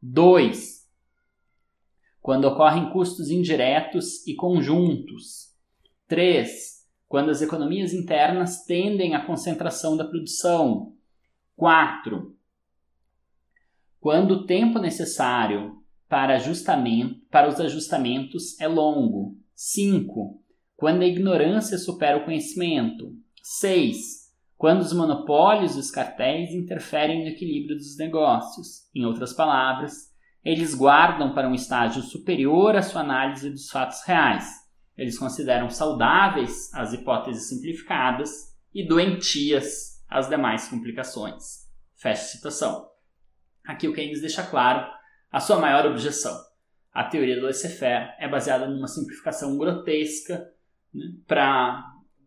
[0.02, 0.86] 2.
[2.20, 5.54] Quando ocorrem custos indiretos e conjuntos.
[6.06, 6.78] 3
[7.08, 10.92] quando as economias internas tendem à concentração da produção.
[11.56, 12.36] 4.
[14.08, 19.36] Quando o tempo necessário para, ajustamento, para os ajustamentos é longo.
[19.54, 20.42] 5.
[20.74, 23.14] Quando a ignorância supera o conhecimento.
[23.42, 24.32] 6.
[24.56, 28.88] Quando os monopólios e os cartéis interferem no equilíbrio dos negócios.
[28.94, 30.10] Em outras palavras,
[30.42, 34.48] eles guardam para um estágio superior a sua análise dos fatos reais
[34.96, 38.30] eles consideram saudáveis as hipóteses simplificadas
[38.74, 41.68] e doentias as demais complicações.
[41.94, 42.87] Fecha citação.
[43.68, 44.90] Aqui o Keynes deixa claro
[45.30, 46.34] a sua maior objeção.
[46.90, 50.50] A teoria do laissez-faire é baseada numa simplificação grotesca
[50.92, 51.84] né, para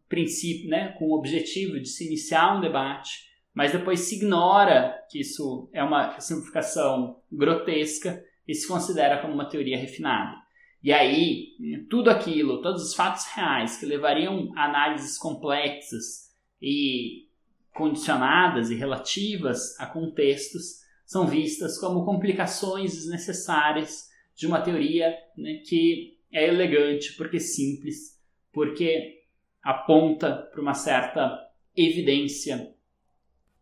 [0.07, 3.09] princípio, né, com o objetivo de se iniciar um debate,
[3.55, 9.49] mas depois se ignora que isso é uma simplificação grotesca e se considera como uma
[9.49, 10.37] teoria refinada.
[10.83, 11.55] E aí,
[11.89, 16.31] tudo aquilo, todos os fatos reais que levariam a análises complexas
[16.61, 17.27] e
[17.73, 20.81] condicionadas e relativas a contextos
[21.11, 28.17] são vistas como complicações desnecessárias de uma teoria né, que é elegante porque simples,
[28.53, 29.21] porque
[29.61, 31.37] aponta para uma certa
[31.75, 32.73] evidência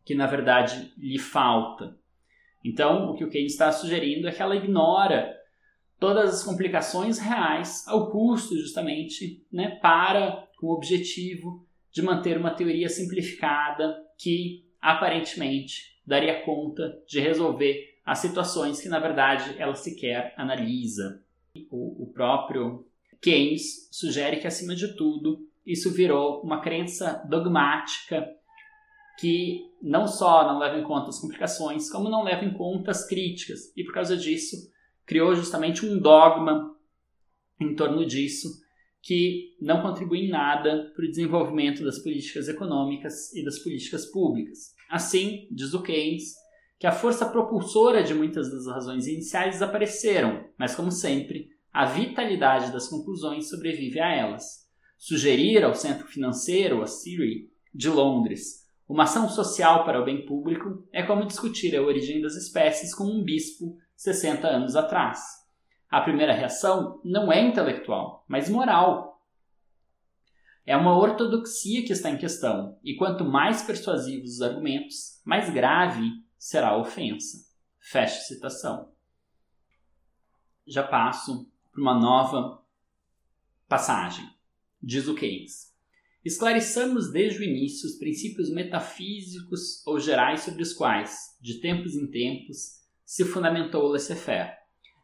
[0.06, 1.98] que na verdade lhe falta.
[2.64, 5.36] Então, o que o Keynes está sugerindo é que ela ignora
[5.99, 12.52] todas as complicações reais ao custo justamente né, para com o objetivo de manter uma
[12.52, 20.34] teoria simplificada que aparentemente daria conta de resolver as situações que na verdade ela sequer
[20.36, 21.23] analisa.
[21.69, 22.86] O, o próprio
[23.22, 28.27] Keynes sugere que acima de tudo isso virou uma crença dogmática
[29.19, 33.06] que não só não leva em conta as complicações, como não leva em conta as
[33.07, 34.56] críticas, e por causa disso
[35.06, 36.76] criou justamente um dogma
[37.60, 38.48] em torno disso
[39.02, 44.73] que não contribui em nada para o desenvolvimento das políticas econômicas e das políticas públicas.
[44.90, 46.34] Assim, diz o Keynes,
[46.80, 52.72] que a força propulsora de muitas das razões iniciais desapareceram, mas como sempre, a vitalidade
[52.72, 54.68] das conclusões sobrevive a elas.
[54.98, 60.84] Sugerir ao centro financeiro, a Ciri, de Londres, uma ação social para o bem público
[60.91, 65.20] é como discutir a origem das espécies com um bispo 60 anos atrás.
[65.88, 69.09] A primeira reação não é intelectual, mas moral.
[70.65, 76.11] É uma ortodoxia que está em questão, e quanto mais persuasivos os argumentos, mais grave
[76.38, 77.38] será a ofensa.
[77.80, 78.91] Fecha citação.
[80.68, 82.64] Já passo para uma nova
[83.68, 84.30] passagem.
[84.81, 85.73] Diz o Keynes.
[86.23, 92.06] Esclareçamos desde o início os princípios metafísicos ou gerais sobre os quais, de tempos em
[92.07, 94.59] tempos, se fundamentou o laissez-faire.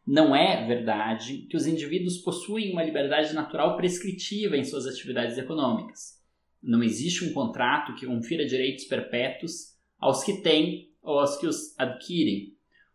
[0.06, 6.22] Não é verdade que os indivíduos possuem uma liberdade natural prescritiva em suas atividades econômicas.
[6.62, 11.76] Não existe um contrato que confira direitos perpétuos aos que têm ou aos que os
[11.76, 12.54] adquirem.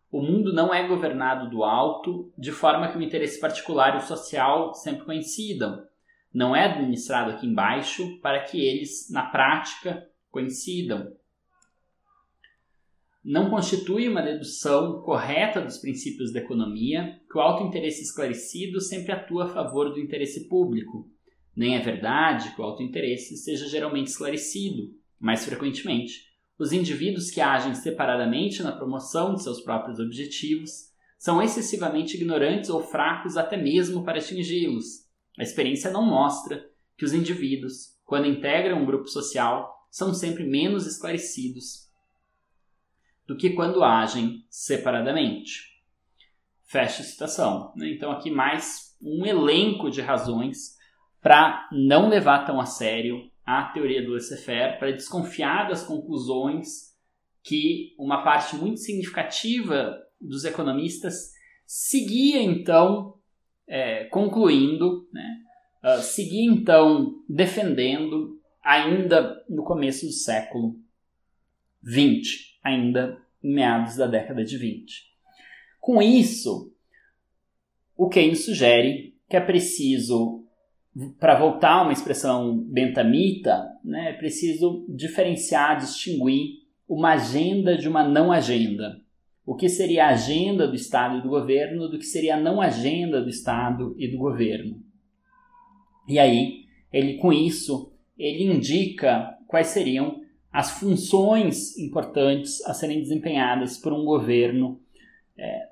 [0.10, 4.08] O mundo não é governado do alto, de forma que o interesse particular e o
[4.08, 5.86] social sempre coincidam.
[6.34, 11.12] Não é administrado aqui embaixo para que eles, na prática, coincidam
[13.24, 19.12] não constitui uma dedução correta dos princípios da economia que o alto interesse esclarecido sempre
[19.12, 21.08] atua a favor do interesse público.
[21.56, 26.32] Nem é verdade que o alto interesse seja geralmente esclarecido, mais frequentemente.
[26.58, 30.90] Os indivíduos que agem separadamente na promoção de seus próprios objetivos
[31.20, 35.06] são excessivamente ignorantes ou fracos até mesmo para atingi-los.
[35.38, 36.68] A experiência não mostra
[36.98, 41.91] que os indivíduos, quando integram um grupo social, são sempre menos esclarecidos
[43.32, 45.82] do que quando agem separadamente.
[46.66, 47.72] Fecha citação.
[47.78, 47.90] Né?
[47.92, 50.76] Então, aqui mais um elenco de razões
[51.22, 56.94] para não levar tão a sério a teoria do laissez-faire, para desconfiar das conclusões
[57.42, 61.32] que uma parte muito significativa dos economistas
[61.66, 63.18] seguia então
[63.66, 65.38] é, concluindo, né,
[65.86, 70.76] uh, seguia então defendendo ainda no começo do século
[71.84, 75.12] XX, ainda em meados da década de 20.
[75.80, 76.72] Com isso,
[77.98, 80.44] o Keynes sugere que é preciso,
[81.20, 88.04] para voltar a uma expressão bentamita, né, é preciso diferenciar, distinguir uma agenda de uma
[88.04, 89.02] não agenda.
[89.46, 92.62] O que seria a agenda do Estado e do governo do que seria a não
[92.62, 94.84] agenda do Estado e do governo.
[96.08, 100.21] E aí, ele com isso, ele indica quais seriam
[100.52, 104.82] as funções importantes a serem desempenhadas por um governo.
[105.38, 105.70] É,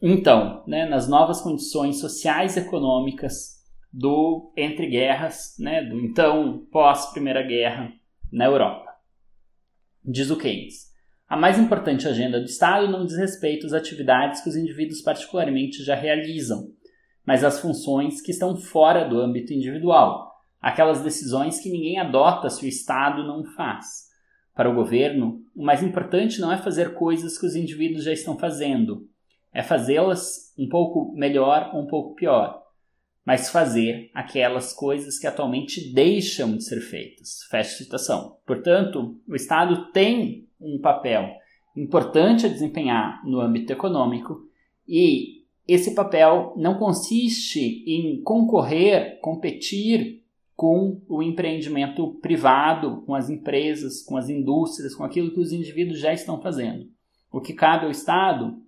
[0.00, 3.58] então, né, nas novas condições sociais e econômicas
[3.92, 7.92] do entre guerras, né, do então pós Primeira Guerra
[8.32, 8.88] na Europa.
[10.04, 10.88] Diz o Keynes.
[11.28, 15.84] A mais importante agenda do Estado não diz respeito às atividades que os indivíduos particularmente
[15.84, 16.70] já realizam,
[17.26, 20.27] mas às funções que estão fora do âmbito individual,
[20.60, 24.08] aquelas decisões que ninguém adota se o Estado não faz.
[24.54, 28.36] Para o governo, o mais importante não é fazer coisas que os indivíduos já estão
[28.36, 29.08] fazendo,
[29.52, 32.62] é fazê-las um pouco melhor ou um pouco pior,
[33.24, 37.42] mas fazer aquelas coisas que atualmente deixam de ser feitas.
[37.50, 38.38] Fecha citação.
[38.46, 41.36] Portanto, o Estado tem um papel
[41.76, 44.48] importante a desempenhar no âmbito econômico
[44.88, 50.24] e esse papel não consiste em concorrer, competir
[50.58, 56.00] com o empreendimento privado, com as empresas, com as indústrias, com aquilo que os indivíduos
[56.00, 56.90] já estão fazendo.
[57.30, 58.60] O que cabe ao Estado,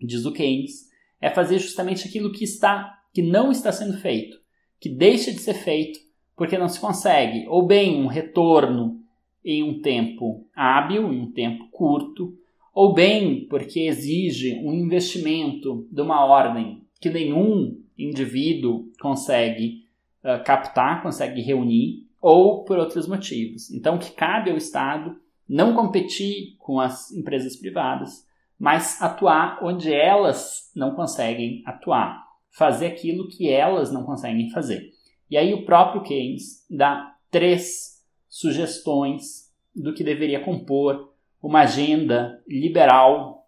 [0.00, 0.88] diz o Keynes,
[1.20, 4.38] é fazer justamente aquilo que está, que não está sendo feito,
[4.78, 5.98] que deixa de ser feito
[6.36, 9.00] porque não se consegue, ou bem um retorno
[9.44, 12.38] em um tempo hábil, em um tempo curto,
[12.72, 19.85] ou bem porque exige um investimento de uma ordem que nenhum indivíduo consegue
[20.26, 23.70] uh, captar, consegue reunir, ou por outros motivos.
[23.70, 25.16] Então, o que cabe ao Estado
[25.48, 28.26] não competir com as empresas privadas,
[28.58, 34.90] mas atuar onde elas não conseguem atuar, fazer aquilo que elas não conseguem fazer.
[35.30, 43.46] E aí o próprio Keynes dá três sugestões do que deveria compor uma agenda liberal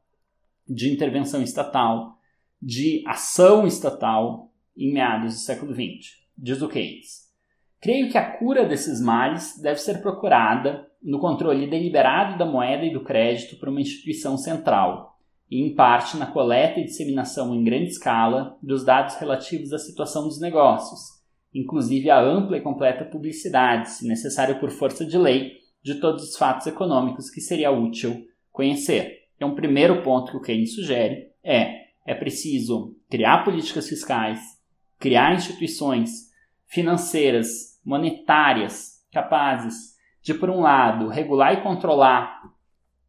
[0.69, 2.19] de intervenção estatal,
[2.61, 7.29] de ação estatal em meados do século XX diz o Keynes.
[7.81, 12.93] Creio que a cura desses males deve ser procurada no controle deliberado da moeda e
[12.93, 15.17] do crédito por uma instituição central,
[15.51, 20.25] e em parte na coleta e disseminação em grande escala dos dados relativos à situação
[20.25, 21.01] dos negócios,
[21.55, 26.37] inclusive a ampla e completa publicidade, se necessário por força de lei, de todos os
[26.37, 29.19] fatos econômicos que seria útil conhecer.
[29.37, 34.41] Então, o primeiro ponto que o Keynes sugere é é preciso criar políticas fiscais,
[34.99, 36.28] criar instituições
[36.69, 42.43] financeiras, monetárias, capazes de, por um lado, regular e controlar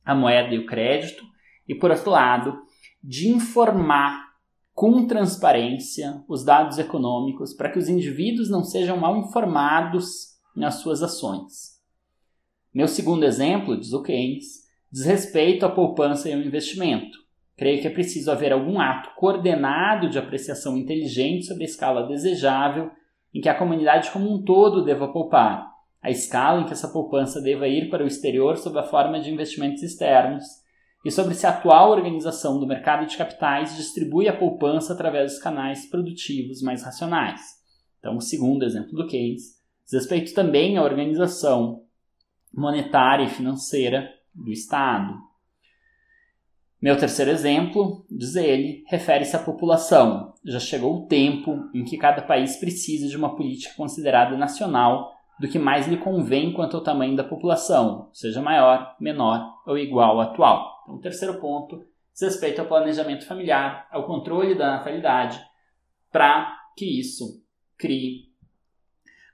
[0.03, 1.23] a moeda e o crédito,
[1.67, 2.57] e, por outro lado,
[3.03, 4.29] de informar
[4.73, 11.03] com transparência os dados econômicos para que os indivíduos não sejam mal informados nas suas
[11.03, 11.77] ações.
[12.73, 17.17] Meu segundo exemplo, diz o Keynes, diz respeito à poupança e ao investimento.
[17.57, 22.89] Creio que é preciso haver algum ato coordenado de apreciação inteligente sobre a escala desejável
[23.33, 25.69] em que a comunidade como um todo deva poupar,
[26.01, 29.31] a escala em que essa poupança deva ir para o exterior sob a forma de
[29.31, 30.43] investimentos externos
[31.05, 35.41] e sobre se a atual organização do mercado de capitais distribui a poupança através dos
[35.41, 37.41] canais produtivos mais racionais.
[37.99, 41.83] Então, o segundo exemplo do Keynes diz respeito também à organização
[42.53, 45.28] monetária e financeira do Estado.
[46.81, 50.33] Meu terceiro exemplo, diz ele, refere-se à população.
[50.45, 55.49] Já chegou o tempo em que cada país precisa de uma política considerada nacional do
[55.49, 60.21] que mais lhe convém quanto ao tamanho da população, seja maior, menor ou igual ao
[60.21, 60.81] atual.
[60.83, 61.83] Então, o terceiro ponto
[62.13, 65.37] diz respeito ao planejamento familiar, ao controle da natalidade,
[66.09, 67.43] para que isso
[67.77, 68.29] crie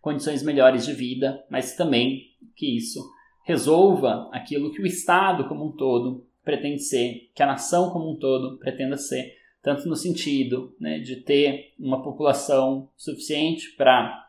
[0.01, 2.23] condições melhores de vida, mas também
[2.55, 3.03] que isso
[3.43, 8.15] resolva aquilo que o Estado como um todo pretende ser, que a nação como um
[8.15, 14.25] todo pretenda ser, tanto no sentido né, de ter uma população suficiente para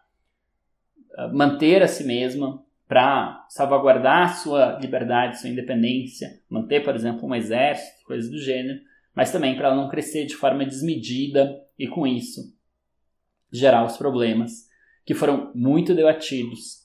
[1.14, 7.34] ah, manter a si mesma, para salvaguardar sua liberdade, sua independência, manter, por exemplo, um
[7.34, 8.80] exército, coisas do gênero,
[9.14, 12.54] mas também para ela não crescer de forma desmedida e com isso
[13.50, 14.66] gerar os problemas
[15.04, 16.84] que foram muito debatidos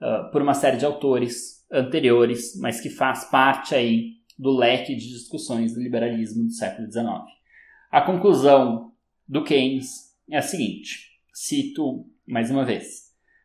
[0.00, 5.08] uh, por uma série de autores anteriores, mas que faz parte aí do leque de
[5.08, 7.06] discussões do liberalismo do século XIX.
[7.90, 8.92] A conclusão
[9.28, 13.04] do Keynes é a seguinte: cito mais uma vez.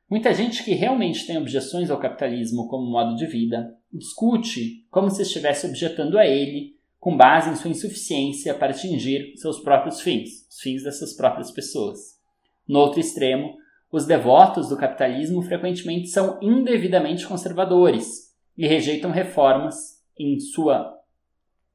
[0.10, 5.22] Muita gente que realmente tem objeções ao capitalismo como modo de vida discute como se
[5.22, 10.60] estivesse objetando a ele com base em sua insuficiência para atingir seus próprios fins, os
[10.60, 12.20] fins dessas próprias pessoas.
[12.68, 13.56] No outro extremo,
[13.92, 21.00] os devotos do capitalismo frequentemente são indevidamente conservadores e rejeitam reformas em sua,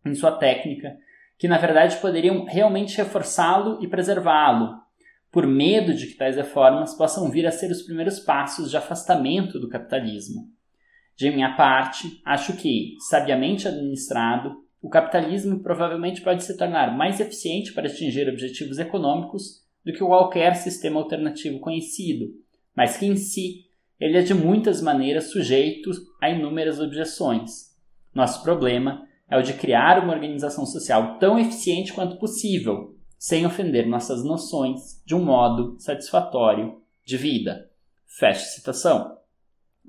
[0.04, 0.96] em sua técnica
[1.38, 4.78] que, na verdade, poderiam realmente reforçá-lo e preservá-lo,
[5.30, 9.58] por medo de que tais reformas possam vir a ser os primeiros passos de afastamento
[9.58, 10.48] do capitalismo.
[11.16, 17.72] De minha parte, acho que, sabiamente administrado, o capitalismo provavelmente pode se tornar mais eficiente
[17.72, 22.26] para atingir objetivos econômicos do que qualquer sistema alternativo conhecido,
[22.76, 23.64] mas que em si
[23.98, 25.90] ele é de muitas maneiras sujeito
[26.20, 27.73] a inúmeras objeções.
[28.14, 33.86] Nosso problema é o de criar uma organização social tão eficiente quanto possível, sem ofender
[33.86, 37.70] nossas noções de um modo satisfatório de vida.
[38.06, 39.16] Fecha citação.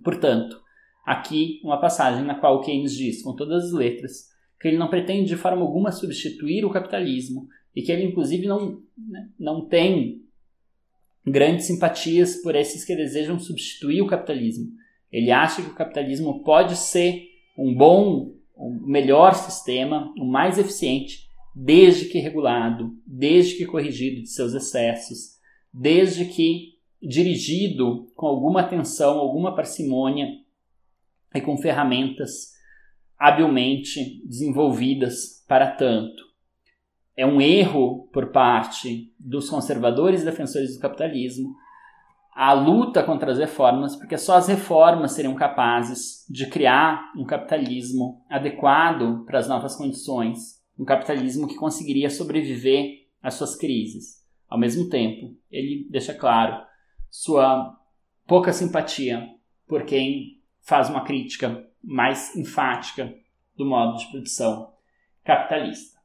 [0.04, 0.60] Portanto,
[1.06, 4.30] aqui uma passagem na qual Keynes diz, com todas as letras,
[4.60, 8.82] que ele não pretende de forma alguma substituir o capitalismo e que ele, inclusive, não,
[8.98, 10.24] né, não tem
[11.26, 14.72] grandes simpatias por esses que desejam substituir o capitalismo.
[15.12, 20.58] Ele acha que o capitalismo pode ser um bom, um melhor sistema, o um mais
[20.58, 25.36] eficiente, desde que regulado, desde que corrigido de seus excessos,
[25.74, 30.28] desde que dirigido com alguma atenção, alguma parcimônia
[31.34, 32.54] e com ferramentas
[33.18, 36.24] habilmente desenvolvidas para tanto.
[37.16, 41.56] É um erro por parte dos conservadores e defensores do capitalismo
[42.36, 48.26] a luta contra as reformas, porque só as reformas seriam capazes de criar um capitalismo
[48.30, 54.22] adequado para as novas condições um capitalismo que conseguiria sobreviver às suas crises.
[54.50, 56.62] Ao mesmo tempo, ele deixa claro
[57.10, 57.74] sua
[58.28, 59.26] pouca simpatia
[59.66, 63.14] por quem faz uma crítica mais enfática
[63.56, 64.74] do modo de produção
[65.24, 65.98] capitalista.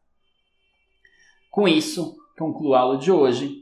[1.51, 3.60] Com isso, concluo a aula de hoje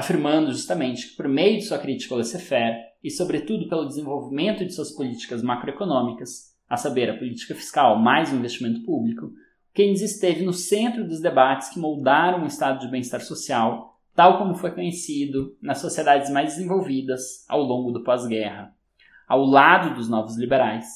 [0.00, 4.72] afirmando justamente que por meio de sua crítica ao laissez-faire e sobretudo pelo desenvolvimento de
[4.72, 9.30] suas políticas macroeconômicas, a saber, a política fiscal mais o investimento público,
[9.74, 14.54] Keynes esteve no centro dos debates que moldaram o estado de bem-estar social, tal como
[14.54, 18.74] foi conhecido nas sociedades mais desenvolvidas ao longo do pós-guerra.
[19.28, 20.86] Ao lado dos novos liberais,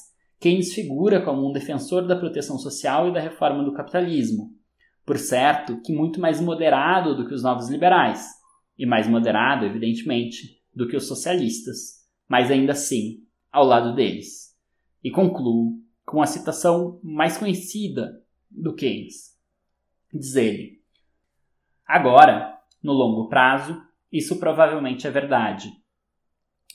[0.40, 4.50] Keynes figura como um defensor da proteção social e da reforma do capitalismo,
[5.04, 8.42] por certo que muito mais moderado do que os novos liberais,
[8.78, 14.56] e mais moderado, evidentemente, do que os socialistas, mas ainda assim ao lado deles.
[15.02, 19.38] E concluo com a citação mais conhecida do Keynes.
[20.12, 20.82] Diz ele:
[21.86, 23.80] Agora, no longo prazo,
[24.10, 25.70] isso provavelmente é verdade.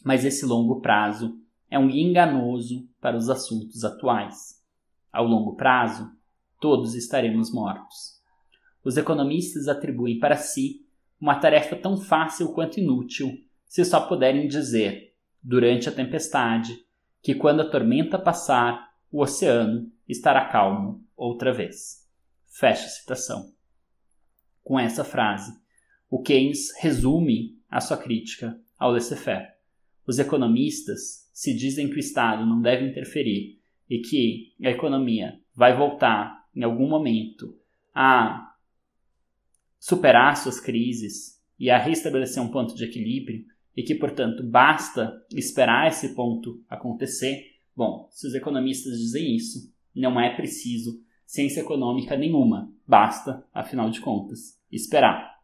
[0.03, 1.39] Mas esse longo prazo
[1.69, 4.63] é um enganoso para os assuntos atuais.
[5.11, 6.11] Ao longo prazo,
[6.59, 8.19] todos estaremos mortos.
[8.83, 10.85] Os economistas atribuem para si
[11.19, 13.29] uma tarefa tão fácil quanto inútil,
[13.67, 16.77] se só puderem dizer, durante a tempestade,
[17.21, 22.07] que quando a tormenta passar, o oceano estará calmo outra vez.
[22.47, 23.53] Fecha a citação.
[24.63, 25.51] Com essa frase,
[26.09, 29.49] o Keynes resume a sua crítica ao laissez-faire.
[30.07, 33.59] Os economistas se dizem que o Estado não deve interferir
[33.89, 37.57] e que a economia vai voltar em algum momento
[37.93, 38.48] a
[39.79, 43.45] superar suas crises e a restabelecer um ponto de equilíbrio
[43.75, 47.43] e que, portanto, basta esperar esse ponto acontecer,
[47.75, 54.01] bom, se os economistas dizem isso, não é preciso ciência econômica nenhuma, basta, afinal de
[54.01, 55.39] contas, esperar.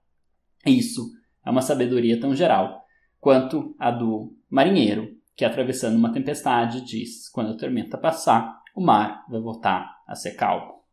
[0.65, 1.13] Isso
[1.45, 2.83] é uma sabedoria tão geral
[3.19, 9.25] quanto a do marinheiro, que atravessando uma tempestade diz: quando a tormenta passar, o mar
[9.29, 10.83] vai voltar a ser calmo.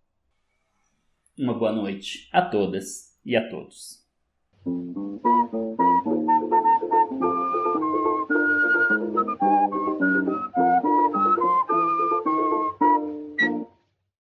[1.39, 4.03] Uma boa noite a todas e a todos.